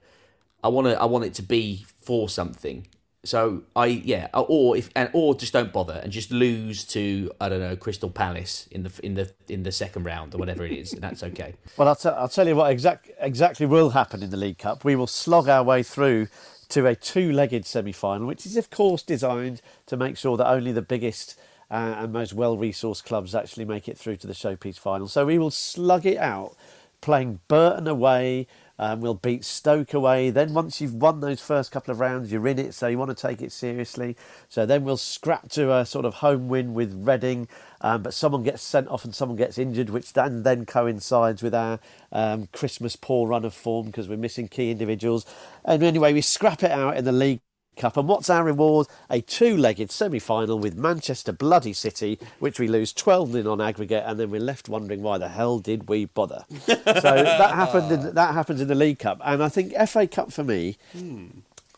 [0.63, 2.87] I want to I want it to be for something.
[3.23, 7.31] So I yeah, uh, or if and or just don't bother and just lose to
[7.39, 10.65] I don't know Crystal Palace in the in the in the second round or whatever
[10.65, 11.55] it is, and that's okay.
[11.77, 14.83] Well, I'll, t- I'll tell you what exact, exactly will happen in the League Cup.
[14.83, 16.27] We will slog our way through
[16.69, 20.47] to a two legged semi final, which is, of course, designed to make sure that
[20.47, 21.39] only the biggest
[21.71, 25.07] uh, and most well resourced clubs actually make it through to the showpiece final.
[25.07, 26.55] So we will slug it out
[27.01, 28.47] playing Burton away.
[28.79, 30.31] Um, we'll beat Stoke away.
[30.31, 33.15] Then, once you've won those first couple of rounds, you're in it, so you want
[33.15, 34.17] to take it seriously.
[34.49, 37.47] So then we'll scrap to a sort of home win with Reading,
[37.81, 41.53] um, but someone gets sent off and someone gets injured, which then then coincides with
[41.53, 41.79] our
[42.11, 45.27] um, Christmas poor run of form because we're missing key individuals.
[45.63, 47.41] And anyway, we scrap it out in the league.
[47.77, 47.97] Cup.
[47.97, 48.87] And what's our reward?
[49.09, 53.61] A two legged semi final with Manchester Bloody City, which we lose 12 0 on
[53.61, 56.45] aggregate, and then we're left wondering why the hell did we bother?
[56.49, 59.19] so that happened in, that happens in the League Cup.
[59.23, 60.77] And I think FA Cup for me,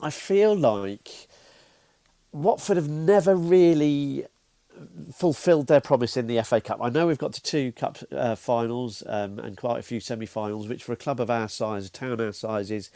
[0.02, 1.28] I feel like
[2.32, 4.26] Watford have never really
[5.14, 6.80] fulfilled their promise in the FA Cup.
[6.82, 10.68] I know we've got to two cup uh, finals um, and quite a few semi-finals,
[10.68, 12.90] which for a club of our size, a town our size, is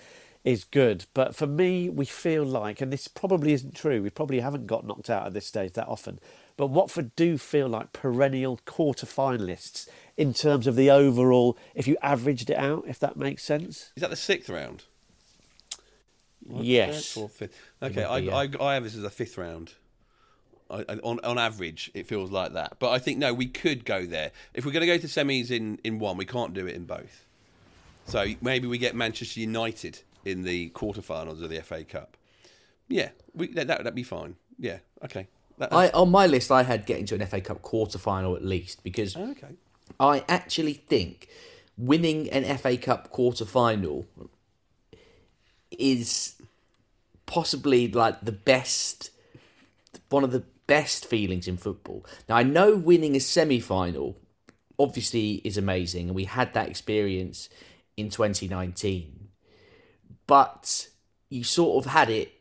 [0.48, 1.06] is good.
[1.14, 4.02] But for me, we feel like, and this probably isn't true.
[4.02, 6.20] We probably haven't got knocked out at this stage that often.
[6.56, 11.98] But Watford do feel like perennial quarter finalists in terms of the overall, if you
[12.02, 13.92] averaged it out, if that makes sense.
[13.96, 14.84] Is that the sixth round?
[16.50, 17.18] Yes.
[17.18, 17.60] Or fifth?
[17.84, 18.36] Okay, I, be, yeah.
[18.36, 19.74] I, I have this as a fifth round.
[20.70, 22.78] I, I- on on average, it feels like that.
[22.80, 25.52] But I think no, we could go there if we're going to go to semis
[25.52, 26.18] in in one.
[26.18, 27.26] We can't do it in both.
[28.08, 32.18] So maybe we get Manchester United in the quarterfinals of the FA Cup.
[32.90, 34.36] Yeah, we, that that'd be fine.
[34.60, 35.28] Yeah, okay.
[35.58, 38.44] That, I on my list, I had getting to an FA Cup quarter final at
[38.44, 39.56] least because oh, okay.
[40.00, 41.30] I actually think
[41.78, 44.06] winning an FA Cup quarter final
[45.72, 46.36] is
[47.26, 49.12] possibly like the best,
[50.10, 52.06] one of the best feelings in football.
[52.28, 54.18] Now, I know winning a semi final
[54.80, 57.50] obviously is amazing, and we had that experience
[57.96, 59.17] in 2019,
[60.28, 60.88] but
[61.30, 62.32] you sort of had it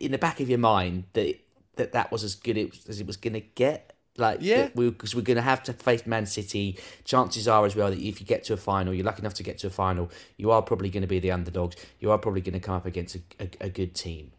[0.00, 1.36] in the back of your mind that
[1.76, 2.56] that, that was as good
[2.88, 3.94] as it was going to get.
[4.16, 4.62] Like, Yeah.
[4.62, 6.76] that we because we're going to have to face Man City.
[7.04, 9.44] Chances are as well that if you get to a final, you're lucky enough to
[9.44, 11.76] get to a final, you are probably going to be the underdogs.
[12.00, 14.32] You are probably going to come up against a, a, a good team.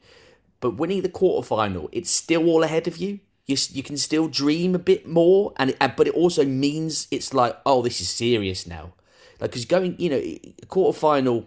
[0.60, 3.22] But winning the quarter final, it's still all ahead of you.
[3.45, 7.34] You you can still dream a bit more, and, and but it also means it's
[7.34, 8.93] like, oh, this is serious now.
[9.39, 11.45] Like, because going, you know, a quarter final,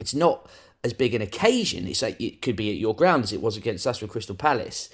[0.00, 0.48] it's not
[0.84, 1.86] as big an occasion.
[1.86, 4.36] It's like it could be at your ground as it was against us with Crystal
[4.36, 4.88] Palace.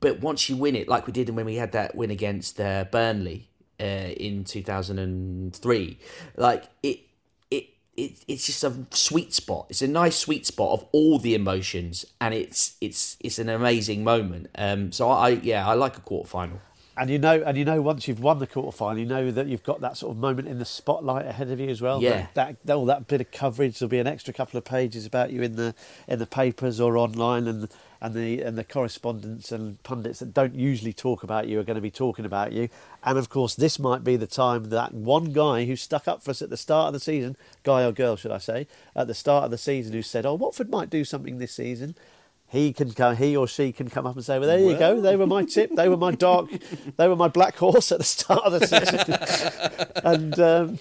[0.00, 2.84] But once you win it, like we did when we had that win against uh,
[2.90, 3.48] Burnley
[3.80, 3.84] uh,
[4.16, 5.98] in two thousand and three,
[6.36, 7.00] like it,
[7.50, 9.66] it, it, it's just a sweet spot.
[9.70, 14.04] It's a nice sweet spot of all the emotions, and it's it's it's an amazing
[14.04, 14.48] moment.
[14.56, 16.60] Um, so I, yeah, I like a quarter final.
[16.98, 19.46] And you know, and you know, once you've won the quarter final, you know that
[19.46, 22.02] you've got that sort of moment in the spotlight ahead of you as well.
[22.02, 22.26] Yeah.
[22.34, 23.78] that, that all that bit of coverage.
[23.78, 25.76] There'll be an extra couple of pages about you in the
[26.08, 27.68] in the papers or online, and
[28.00, 31.76] and the and the correspondents and pundits that don't usually talk about you are going
[31.76, 32.68] to be talking about you.
[33.04, 36.32] And of course, this might be the time that one guy who stuck up for
[36.32, 39.14] us at the start of the season, guy or girl, should I say, at the
[39.14, 41.94] start of the season, who said, "Oh, Watford might do something this season."
[42.50, 45.00] He can come, he or she can come up and say, "Well, there you go.
[45.02, 45.70] They were my tip.
[45.76, 46.48] They were my dark.
[46.96, 50.78] they were my black horse at the start of the season." and um,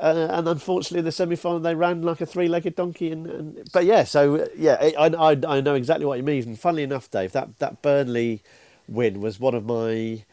[0.00, 3.10] uh, and unfortunately, in the semi-final, they ran like a three-legged donkey.
[3.10, 6.44] And, and but yeah, so yeah, I, I I know exactly what you mean.
[6.44, 8.42] And funnily enough, Dave, that that Burnley
[8.86, 10.24] win was one of my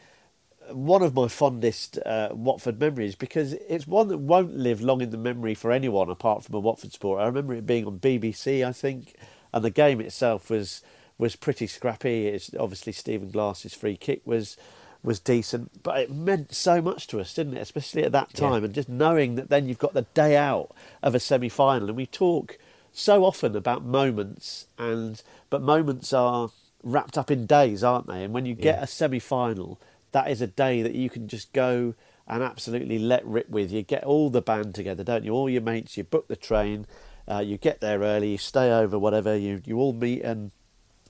[0.70, 5.10] one of my fondest uh, Watford memories because it's one that won't live long in
[5.10, 7.22] the memory for anyone apart from a Watford supporter.
[7.22, 9.14] I remember it being on BBC, I think,
[9.52, 10.82] and the game itself was
[11.18, 12.26] was pretty scrappy.
[12.26, 14.56] It's obviously Stephen Glass's free kick was
[15.02, 17.60] was decent, but it meant so much to us, didn't it?
[17.60, 20.72] Especially at that time, and just knowing that then you've got the day out
[21.02, 22.58] of a semi final, and we talk
[22.92, 26.50] so often about moments, and but moments are
[26.82, 28.24] wrapped up in days, aren't they?
[28.24, 29.78] And when you get a semi final,
[30.12, 31.94] that is a day that you can just go
[32.26, 33.70] and absolutely let rip with.
[33.70, 35.32] You get all the band together, don't you?
[35.32, 36.86] All your mates, you book the train,
[37.28, 39.36] uh, you get there early, you stay over, whatever.
[39.36, 40.50] You you all meet and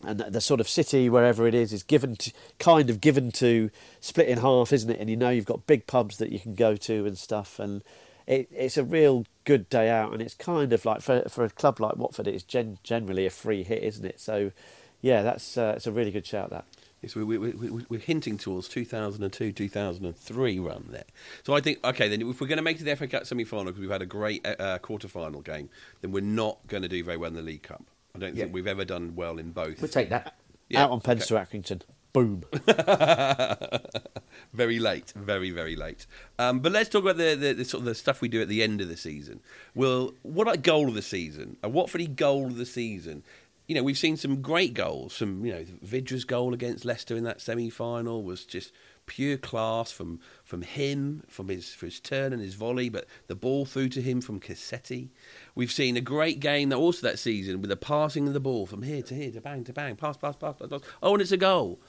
[0.04, 3.70] and the sort of city wherever it is is given to kind of given to
[4.00, 5.00] split in half, isn't it?
[5.00, 7.82] And you know you've got big pubs that you can go to and stuff, and
[8.26, 10.12] it, it's a real good day out.
[10.12, 13.30] And it's kind of like for for a club like Watford, it's gen, generally a
[13.30, 14.20] free hit, isn't it?
[14.20, 14.52] So
[15.00, 16.50] yeah, that's uh, it's a really good shout.
[16.50, 16.64] That.
[17.06, 21.04] Yes, we, we, we, we- we're hinting towards 2002, 2003 run there.
[21.44, 23.26] So I think, okay, then if we're going to make it to the FA Cup
[23.26, 26.58] semi final because we've had a great uh, uh, quarter final game, then we're not
[26.66, 27.84] going to do very well in the League Cup.
[28.16, 29.80] I don't think we've ever done well in both.
[29.80, 30.34] We'll take that.
[30.68, 31.82] Yeah, Out on pens to Accrington.
[32.12, 32.42] Boom.
[34.52, 36.06] very late, very very late.
[36.40, 38.48] Um, but let's talk about the, the, the sort of the stuff we do at
[38.48, 39.40] the end of the season.
[39.76, 41.56] Well, what about goal of the season?
[41.62, 43.22] A Watford goal of the season.
[43.66, 45.14] You know, we've seen some great goals.
[45.14, 48.72] Some, you know, Vydra's goal against Leicester in that semi-final was just
[49.06, 53.34] pure class from from him, from his for his turn and his volley, but the
[53.34, 55.08] ball through to him from Cassetti.
[55.54, 58.66] We've seen a great game that also that season with the passing of the ball
[58.66, 60.80] from here to here to bang to bang, pass, pass, pass, pass, pass.
[61.02, 61.80] Oh, and it's a goal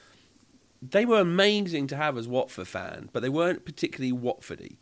[0.82, 4.76] they were amazing to have as Watford fan, but they weren't particularly Watfordy.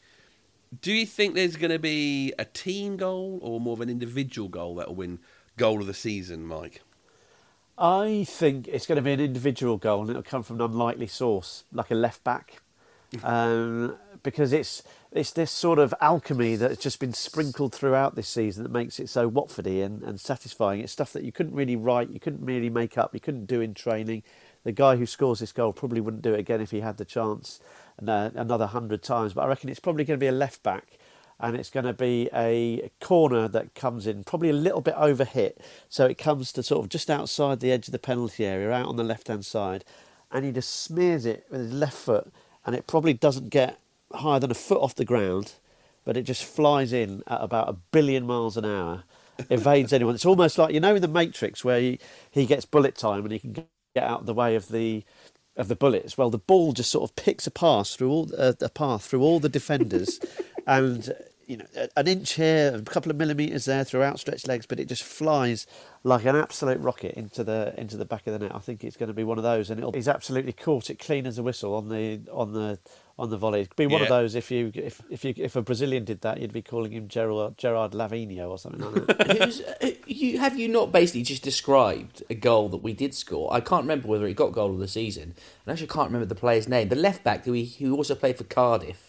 [0.81, 4.49] Do you think there's going to be a team goal or more of an individual
[4.49, 5.21] goal that'll win
[5.57, 6.83] goal of the season, Mike?
[7.79, 11.09] I think it's going to be an individual goal, and it'll come from an unlikely
[11.09, 12.63] source, like a left back,
[13.23, 18.63] um, because it's it's this sort of alchemy that's just been sprinkled throughout this season
[18.65, 20.81] that makes it so Watfordy and, and satisfying.
[20.81, 23.61] It's stuff that you couldn't really write, you couldn't really make up, you couldn't do
[23.61, 24.23] in training.
[24.65, 27.05] the guy who scores this goal probably wouldn't do it again if he had the
[27.05, 27.61] chance
[28.07, 29.33] uh, another hundred times.
[29.33, 30.99] But I reckon it's probably going to be a left back
[31.41, 35.25] and it's going to be a corner that comes in probably a little bit over
[35.25, 35.61] hit.
[35.89, 38.89] So it comes to sort of just outside the edge of the penalty area, out
[38.89, 39.85] on the left hand side,
[40.33, 42.33] and he just smears it with his left foot,
[42.67, 43.79] and it probably doesn't get
[44.13, 45.55] higher than a foot off the ground,
[46.05, 49.05] but it just flies in at about a billion miles an hour,
[49.51, 50.15] evades anyone.
[50.17, 53.33] It's almost like you know in the Matrix where he, he gets bullet time and
[53.33, 53.69] he can get
[54.05, 55.05] out of the way of the
[55.57, 56.19] of the bullets.
[56.19, 59.23] Well, the ball just sort of picks a pass through all uh, a path through
[59.23, 60.21] all the defenders,
[60.67, 61.13] and
[61.47, 61.65] you know
[61.97, 65.67] an inch here, a couple of millimeters there through outstretched legs, but it just flies
[66.03, 68.55] like an absolute rocket into the into the back of the net.
[68.55, 70.99] I think it's going to be one of those, and it'll he's absolutely caught it
[70.99, 72.79] clean as a whistle on the on the
[73.19, 73.61] on the volley.
[73.61, 74.07] It'd be one Yeah.
[74.07, 76.91] of those if you if if you if a Brazilian did that, you'd be calling
[76.93, 79.37] him Gerard Gerard Lavinho or something like that.
[79.43, 83.53] Who's, uh, you have you not basically just described a goal that we did score?
[83.55, 85.35] I can't remember whether it got goal of the season.
[85.67, 86.89] I actually can't remember the player's name.
[86.89, 89.06] The left back who he, who also played for Cardiff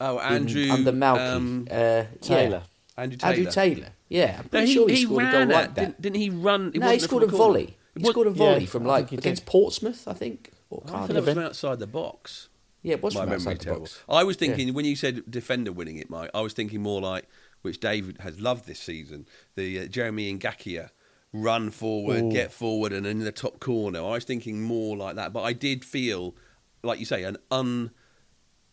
[0.00, 1.32] Oh, in- Andrew under Malky.
[1.34, 2.62] um, uh, Taylor.
[2.96, 3.02] Yeah.
[3.02, 3.32] Andrew Taylor.
[3.34, 3.88] Andrew Taylor.
[4.08, 5.80] Yeah, I'm No, he, sure he, he scored a ran goal at, like that.
[5.80, 6.70] Didn't, didn't he run?
[6.74, 7.76] it no, he scored a volley.
[7.96, 9.26] He What- scored a volley yeah, from like think did.
[9.26, 11.06] against Portsmouth, I think, or I Cardiff.
[11.08, 12.48] thought that was from outside the box.
[12.82, 14.02] Yeah, it was My from memory outside the box.
[14.08, 16.30] I was thinking when you said defender winning it, Mike.
[16.34, 17.26] I was thinking more like
[17.62, 19.26] which David has loved this season.
[19.56, 20.90] The uh, Jeremy Ngakia
[21.32, 22.30] run forward, Ooh.
[22.32, 24.00] get forward, and in the top corner.
[24.00, 26.36] I was thinking more like that, but I did feel,
[26.82, 27.90] like you say, an un.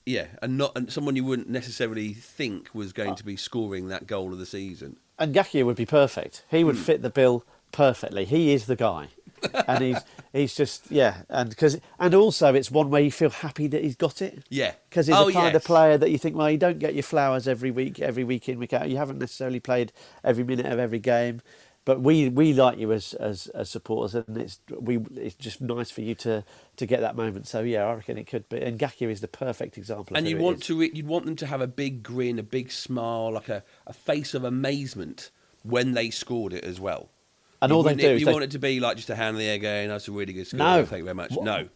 [0.05, 3.15] Yeah, and not and someone you wouldn't necessarily think was going ah.
[3.15, 4.97] to be scoring that goal of the season.
[5.19, 6.43] Ngakia would be perfect.
[6.49, 6.81] He would hmm.
[6.81, 8.25] fit the bill perfectly.
[8.25, 9.09] He is the guy,
[9.67, 9.99] and he's
[10.33, 13.95] he's just yeah, and because and also it's one where you feel happy that he's
[13.95, 14.43] got it.
[14.49, 14.73] Yeah.
[14.89, 15.55] because he's Oh, the kind yes.
[15.55, 18.49] of player that you think, well, you don't get your flowers every week, every week
[18.49, 18.89] in, week out.
[18.89, 19.91] You haven't necessarily played
[20.23, 21.41] every minute of every game,
[21.85, 25.89] but we we like you as as, as supporters, and it's we it's just nice
[25.89, 26.43] for you to
[26.77, 27.47] to get that moment.
[27.47, 28.59] So yeah, I reckon it could be.
[28.59, 30.15] Ngakia is the perfect example.
[30.15, 33.31] and you want to you'd want them to have a big grin, a big smile,
[33.33, 35.31] like a, a face of amazement
[35.63, 37.09] when they scored it as well.
[37.61, 39.35] And you all they do you they- want it to be like just a hand
[39.35, 40.85] in the air going, "That's a really good score." No.
[40.85, 41.31] thank you very much.
[41.31, 41.67] What- No,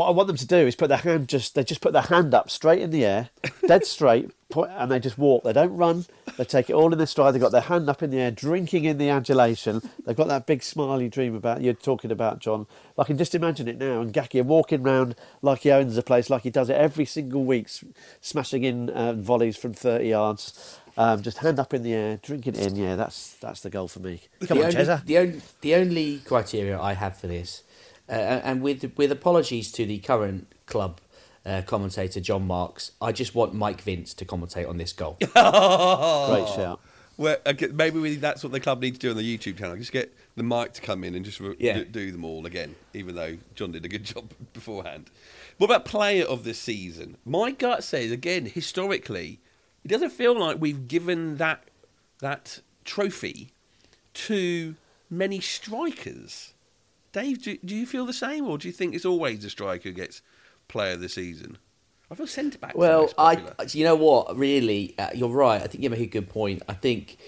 [0.00, 2.00] What I want them to do is put their hand just they just put their
[2.00, 3.28] hand up straight in the air,
[3.68, 5.44] dead straight, point, and they just walk.
[5.44, 6.06] They don't run.
[6.38, 7.34] They take it all in their stride.
[7.34, 9.82] They've got their hand up in the air, drinking in the adulation.
[10.06, 12.66] They've got that big smiley dream about you're talking about, Jon.
[12.96, 14.02] I can just imagine it now.
[14.02, 17.68] Ngakia walking round like he owns the place, like he does it every single week,
[18.22, 20.78] smashing in uh, volleys from thirty yards.
[20.96, 22.74] Um, just hand up in the air, drinking in.
[22.74, 24.22] Yeah, that's that's the goal for me.
[24.46, 25.04] Come the on, only, Cheza.
[25.04, 27.64] the only the only criteria I have for this,
[28.10, 31.00] uh, and with with apologies to the current club
[31.46, 35.16] uh, commentator John Marks, I just want Mike Vince to commentate on this goal.
[35.20, 36.80] Great shout.
[37.16, 39.76] well, okay, maybe we, that's what the club needs to do on the YouTube channel.
[39.76, 41.78] Just get the mic to come in and just re- Yeah.
[41.78, 45.10] do, do them all again, even though John did a good job beforehand.
[45.58, 47.16] What about player of the season?
[47.24, 49.40] My gut says again, historically,
[49.84, 51.64] it doesn't feel like we've given that
[52.20, 53.52] that trophy
[54.14, 54.74] to
[55.10, 56.52] many strikers.
[57.12, 59.88] Dave, do, do you feel the same, or do you think it's always the striker
[59.88, 60.22] who gets
[60.68, 61.58] player of the season?
[62.10, 62.76] I feel centre back.
[62.76, 63.40] Well, I,
[63.70, 64.36] you know what?
[64.36, 65.62] Really, uh, you're right.
[65.62, 66.62] I think you make a good point.
[66.68, 67.18] I think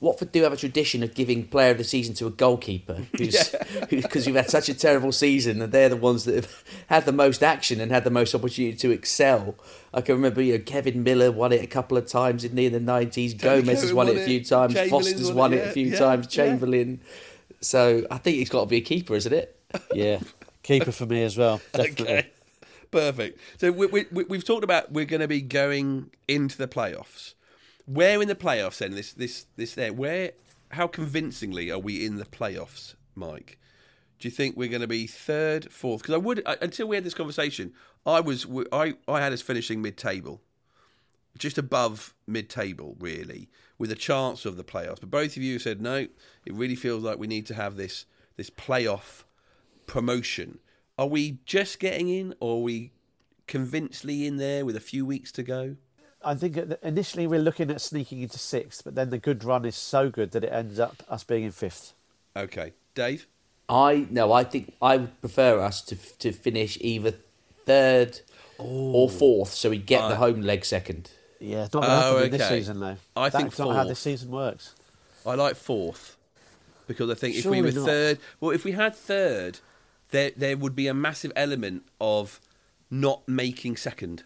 [0.00, 3.54] Watford do have a tradition of giving Player of the Season to a goalkeeper, who's
[3.90, 7.12] because we've had such a terrible season, and they're the ones that have had the
[7.12, 9.56] most action and had the most opportunity to excel.
[9.92, 12.66] I can remember, you know, Kevin Miller won it a couple of times in the
[12.66, 13.34] in the nineties.
[13.34, 14.74] Tony Gomez has won won it a few times.
[14.90, 16.36] Foster's won won it, it a few yeah, times.
[16.36, 16.96] yeah.
[17.64, 19.60] So I think he's got to be a keeper, isn't it?
[19.92, 20.20] Yeah,
[20.62, 21.60] keeper for me as well.
[21.72, 22.06] Definitely.
[22.06, 22.30] Okay.
[22.92, 23.40] Perfect.
[23.58, 27.34] So we, we, we- we've talked about we're going to be going into the playoffs.
[27.86, 28.92] Where in the playoffs then?
[28.92, 29.92] This this this there.
[29.92, 30.32] Where?
[30.70, 33.58] How convincingly are we in the playoffs, Mike?
[34.20, 36.02] Do you think we're going to be third, fourth?
[36.02, 37.72] Because I would I, until we had this conversation,
[38.06, 40.40] I was I I had us finishing mid-table,
[41.36, 43.48] just above mid-table, really,
[43.78, 45.00] with a chance of the playoffs.
[45.00, 46.06] But both of you said no.
[46.46, 48.06] It really feels like we need to have this
[48.36, 49.24] this playoff
[49.86, 50.58] promotion.
[50.98, 52.92] Are we just getting in, or are we
[53.46, 55.76] convincingly in there with a few weeks to go?
[56.24, 59.76] I think initially we're looking at sneaking into sixth, but then the good run is
[59.76, 61.92] so good that it ends up us being in fifth.
[62.36, 63.26] Okay, Dave.
[63.68, 67.14] I no, I think I would prefer us to to finish either
[67.66, 68.20] third
[68.58, 71.10] or fourth, so we get the Uh, home leg second.
[71.40, 72.96] Yeah, it's not going to Oh, happen in this season though.
[73.16, 73.88] I think That's think not how fourth.
[73.88, 74.74] this season works.
[75.26, 76.16] I like fourth
[76.86, 77.86] because I think if we were not.
[77.86, 79.58] third, well, if we had third,
[80.10, 82.40] there there would be a massive element of
[82.90, 84.22] not making second.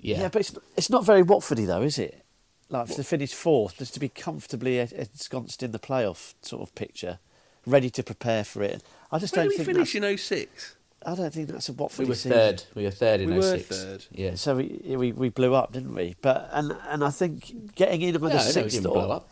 [0.00, 2.24] Yeah, Yeah, but it's it's not very Watfordy though, is it?
[2.68, 7.18] Like to finish fourth, just to be comfortably ensconced in the playoff sort of picture,
[7.66, 8.82] ready to prepare for it.
[9.10, 10.76] I just When don't did we think finish that's- in 06?
[11.04, 12.32] I don't think that's a Watford We were season.
[12.32, 12.62] third.
[12.74, 13.68] We were third in We were 06.
[13.68, 14.04] third.
[14.12, 14.34] Yeah.
[14.34, 16.14] So we, we we blew up, didn't we?
[16.20, 19.10] But and and I think getting in with No, a no, we sixth or blow
[19.10, 19.28] up.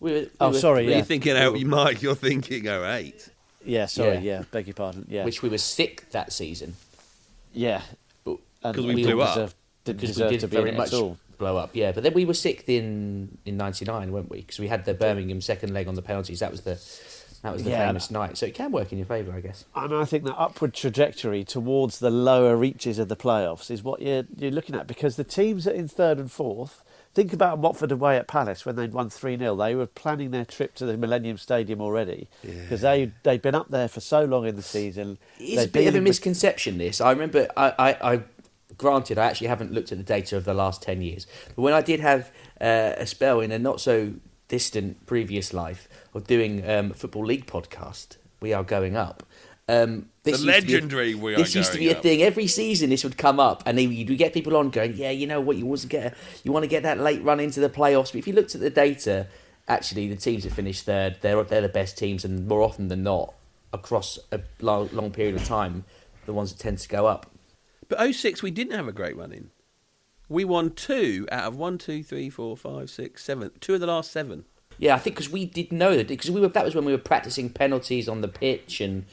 [0.00, 2.02] We were, we Oh, were- sorry, You're thinking out, you Mike.
[2.02, 3.28] You're thinking 08.
[3.64, 4.38] yeah, sorry, Yeah.
[4.38, 6.74] yeah, beg your pardon, yeah, Which we were sick that season.
[7.54, 7.82] yeah,
[8.24, 9.34] because And 'Cause we blew up.
[9.34, 9.54] deserve-
[9.84, 10.90] didn't because deserve we did to be very much
[11.38, 11.70] blow up.
[11.74, 14.38] Yeah, but then we were sixth in in '99, weren't we?
[14.40, 16.40] Because we had the Birmingham second leg on the penalties.
[16.40, 16.76] That was the
[17.42, 17.86] that was the Yeah.
[17.86, 18.36] famous night.
[18.36, 19.64] So it can work in your favour, I guess.
[19.74, 24.00] And I think the upward trajectory towards the lower reaches of the playoffs is what
[24.00, 26.84] you're you're looking at because the teams that are in third and fourth.
[27.14, 29.54] Think about Watford away at Palace when they'd won 3 0.
[29.54, 33.68] They were planning their trip to the Millennium Stadium already because they, they'd been up
[33.68, 35.18] there for so long in the season.
[35.38, 36.78] It's a bit of a misconception.
[36.78, 37.48] This I remember.
[37.54, 38.20] I, I, I
[38.78, 41.74] granted, I actually haven't looked at the data of the last ten years, but when
[41.74, 42.30] I did have
[42.62, 44.14] uh, a spell in a not so
[44.56, 49.22] distant previous life of doing um, football league podcast, we are going up.
[49.66, 51.96] Um, this The used to be a- legendary We Are This used to be a
[51.96, 52.02] Up.
[52.02, 52.20] thing.
[52.22, 55.26] Every season, this would come up, and then you'd get people on going, "Yeah, you
[55.26, 55.56] know what?
[55.56, 58.12] You want to get a, you want to get that late run into the playoffs."
[58.12, 59.26] But if you looked at the data,
[59.68, 63.02] actually, the teams that finished third, they're they're the best teams, and more often than
[63.04, 63.32] not,
[63.72, 65.84] across a long, long period of time,
[66.26, 67.30] the ones that tend to go up.
[67.88, 69.50] But 06, we didn't have a great run in.
[70.32, 73.50] We won two out of one, two, three, four, five, six, seven.
[73.60, 74.46] Two of the last seven.
[74.78, 76.92] Yeah, I think because we did know that because we were that was when we
[76.92, 79.04] were practicing penalties on the pitch and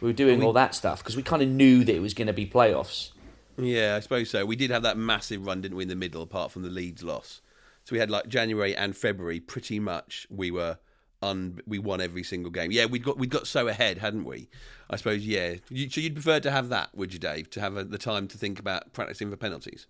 [0.00, 2.26] we were doing all that stuff because we kind of knew that it was going
[2.26, 3.10] to be playoffs.
[3.56, 4.44] Yeah, I suppose so.
[4.44, 7.04] We did have that massive run, didn't we, in the middle, apart from the Leeds
[7.04, 7.40] loss.
[7.84, 9.38] So we had like January and February.
[9.38, 10.78] Pretty much, we were
[11.22, 11.60] un.
[11.68, 12.72] We won every single game.
[12.72, 14.48] Yeah, we'd got we'd got so ahead, hadn't we?
[14.90, 15.24] I suppose.
[15.24, 15.54] Yeah.
[15.70, 17.48] You, so you'd prefer to have that, would you, Dave?
[17.50, 19.86] To have a, the time to think about practicing for penalties.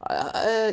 [0.00, 0.72] Uh,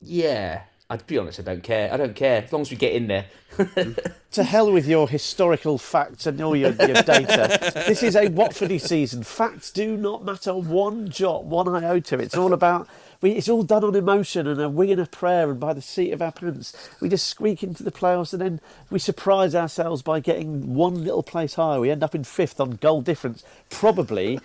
[0.00, 1.92] yeah, I'd be honest, I don't care.
[1.92, 3.26] I don't care as long as we get in there.
[4.34, 7.72] To hell with your historical facts and all your, your data.
[7.86, 9.22] this is a Watfordy season.
[9.22, 12.18] Facts do not matter one jot, one iota.
[12.18, 12.88] It's all about.
[13.20, 15.80] We, it's all done on emotion and a wing and a prayer and by the
[15.80, 16.76] seat of our pants.
[17.00, 21.22] We just squeak into the playoffs and then we surprise ourselves by getting one little
[21.22, 21.78] place higher.
[21.78, 24.40] We end up in fifth on goal difference, probably.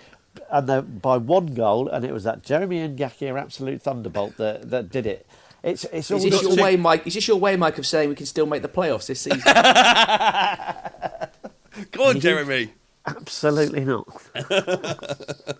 [0.52, 4.90] And the, by one goal, and it was that Jeremy Ngakia, absolute thunderbolt, that, that
[4.90, 5.28] did it.
[5.64, 7.06] It's it's Is this your to- way, Mike?
[7.06, 9.42] Is this your way, Mike, of saying we can still make the playoffs this season?
[11.92, 12.74] Go on, Jeremy.
[13.16, 14.08] Absolutely not.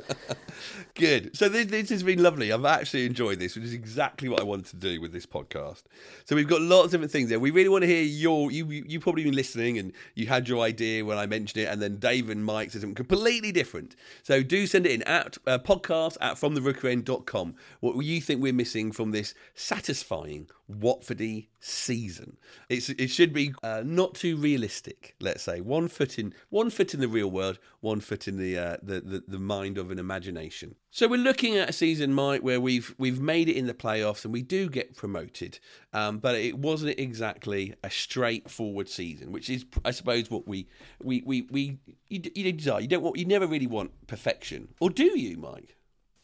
[0.96, 1.36] Good.
[1.36, 2.52] So this, this has been lovely.
[2.52, 5.84] I've actually enjoyed this, which is exactly what I wanted to do with this podcast.
[6.26, 7.40] So we've got lots of different things there.
[7.40, 8.52] We really want to hear your.
[8.52, 11.82] You you probably been listening and you had your idea when I mentioned it, and
[11.82, 13.96] then Dave and Mike said something completely different.
[14.24, 17.56] So do send it in at uh, podcast at fromtherookeryend.com.
[17.80, 22.38] What you think we're missing from this satisfying Watfordy season?
[22.68, 25.16] It's it should be uh, not too realistic.
[25.20, 27.39] Let's say one foot in one foot in the real world,
[27.82, 30.76] one foot in the uh, the, the the mind of an imagination.
[30.92, 34.24] So we're looking at a season, Mike, where we've we've made it in the playoffs
[34.24, 35.60] and we do get promoted,
[35.94, 40.68] um, but it wasn't exactly a straightforward season, which is, I suppose, what we
[41.02, 42.82] we we, we you, you desire.
[42.82, 45.76] You don't want, you never really want perfection, or do you, Mike?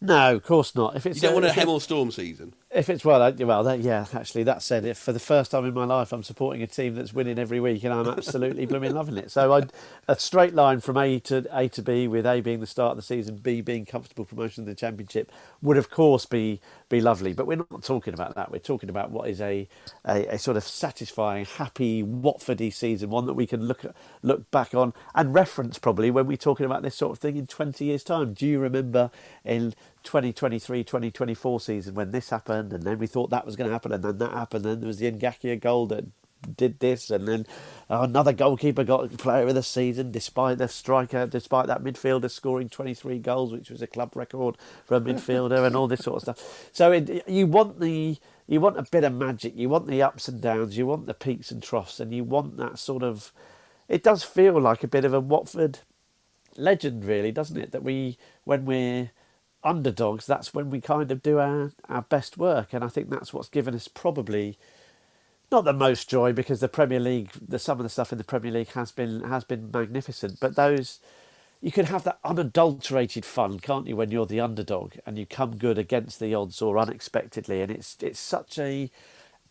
[0.02, 0.96] No, of course not.
[0.96, 2.54] If it's You don't want a Hemel Storm season.
[2.76, 4.06] If it's well, well, that, yeah.
[4.14, 6.96] Actually, that said, if for the first time in my life, I'm supporting a team
[6.96, 9.32] that's winning every week, and I'm absolutely blooming loving it.
[9.32, 9.72] So, I'd,
[10.10, 12.98] a straight line from A to A to B, with A being the start of
[12.98, 16.60] the season, B being comfortable promotion of the championship, would of course be
[16.90, 17.32] be lovely.
[17.32, 18.52] But we're not talking about that.
[18.52, 19.70] We're talking about what is a
[20.06, 24.52] a, a sort of satisfying, happy Watfordy season, one that we can look at, look
[24.52, 27.86] back on and reference probably when we're talking about this sort of thing in 20
[27.86, 28.34] years' time.
[28.34, 29.12] Do you remember
[29.46, 29.74] in
[30.06, 33.92] 2023 2024 season when this happened and then we thought that was going to happen
[33.92, 36.06] and then that happened and then there was the Ngakia goal that
[36.56, 37.46] did this and then
[37.90, 43.20] another goalkeeper got player of the season despite the striker despite that midfielder scoring 23
[43.20, 46.70] goals which was a club record for a midfielder and all this sort of stuff.
[46.72, 50.28] So it, you want the you want a bit of magic you want the ups
[50.28, 53.34] and downs you want the peaks and troughs and you want that sort of
[53.88, 55.80] it does feel like a bit of a Watford
[56.58, 57.72] legend really doesn't it?
[57.72, 59.12] That we when we're
[59.66, 62.74] underdogs, that's when we kind of do our, our best work.
[62.74, 64.58] And I think that's what's given us probably
[65.52, 68.24] not the most joy because the Premier League, the some of the stuff in the
[68.24, 70.40] Premier League has been has been magnificent.
[70.40, 71.00] But those
[71.62, 75.58] you can have that unadulterated fun, can't you, when you're the underdog and you come
[75.58, 78.92] good against the odds or unexpectedly, and it's it's such a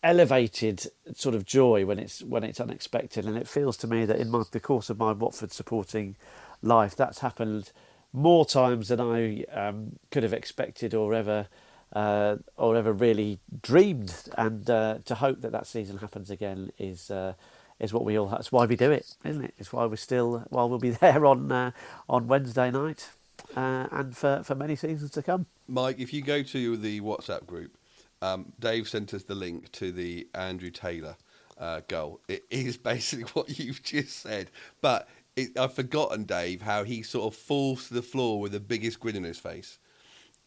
[0.03, 4.19] elevated sort of joy when it's when it's unexpected, and it feels to me that
[4.19, 6.15] in my, the course of my Watford supporting
[6.61, 7.71] life, that's happened
[8.15, 11.47] more times than I um, could have expected or ever
[11.93, 14.13] uh, or ever really dreamed.
[14.37, 17.33] And uh, to hope that that season happens again is uh,
[17.79, 18.27] is what we all.
[18.27, 19.53] That's why we do it, isn't it?
[19.57, 20.45] It's why we're still.
[20.49, 21.71] While we'll be there on uh,
[22.09, 23.09] on Wednesday night.
[23.55, 25.45] uh, and for, for many seasons to come.
[25.67, 27.77] Mike, if you go to the WhatsApp group,
[28.21, 31.15] um, Dave sent us the link to the Andrew Taylor
[31.59, 32.19] uh, goal.
[32.27, 34.49] It is basically what you've just said,
[34.81, 38.59] but it, I've forgotten, Dave, how he sort of falls to the floor with the
[38.59, 39.79] biggest grin on his face,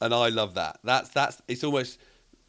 [0.01, 0.78] and I love that.
[0.82, 1.99] That's that's it's almost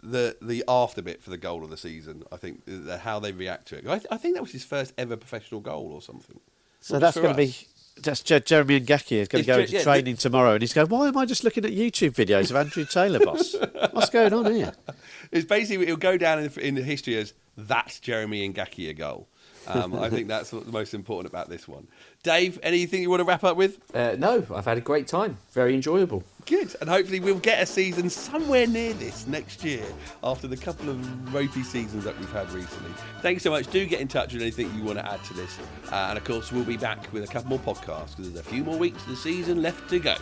[0.02, 2.24] the the after bit for the goal of the season.
[2.32, 3.88] I think the, how they react to it.
[3.88, 6.40] I, th- I think that was his first ever professional goal or something.
[6.82, 7.54] So that's going to be
[8.02, 11.08] Je- Jeremy Ngakia is going to go into yeah, training tomorrow, and he's going, "Why
[11.08, 13.56] am I just looking at YouTube videos of Andrew Taylor, boss?
[13.92, 14.74] What's going on here?"
[15.32, 19.28] It's basically it'll go down in, in the history as that's Jeremy Ngakia goal.
[19.70, 21.88] Um, I think that's what's most important about this one.
[22.24, 23.80] Dave, anything you want to wrap up with?
[23.95, 25.38] Uh, no, I've had a great time.
[25.51, 26.24] Very enjoyable.
[26.45, 29.84] Good, and hopefully we'll get a season somewhere near this next year
[30.24, 32.91] after the couple of ropey seasons that we've had recently.
[33.22, 33.67] Thanks so much.
[33.67, 35.59] Do get in touch with anything you want to add to this,
[35.91, 38.49] uh, and of course we'll be back with a couple more podcasts because there's a
[38.49, 40.15] few more weeks of the season left to go.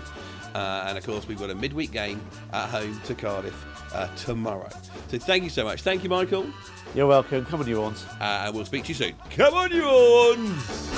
[0.58, 2.20] Uh, and of course, we've got a midweek game
[2.52, 4.70] at home to Cardiff uh, tomorrow.
[5.08, 5.84] So thank you so much.
[5.84, 6.48] Thank you, Michael.
[6.96, 7.46] You're welcome.
[7.46, 8.04] Come on, you Orns.
[8.20, 9.14] Uh, and we'll speak to you soon.
[9.30, 10.98] Come on, you Orns.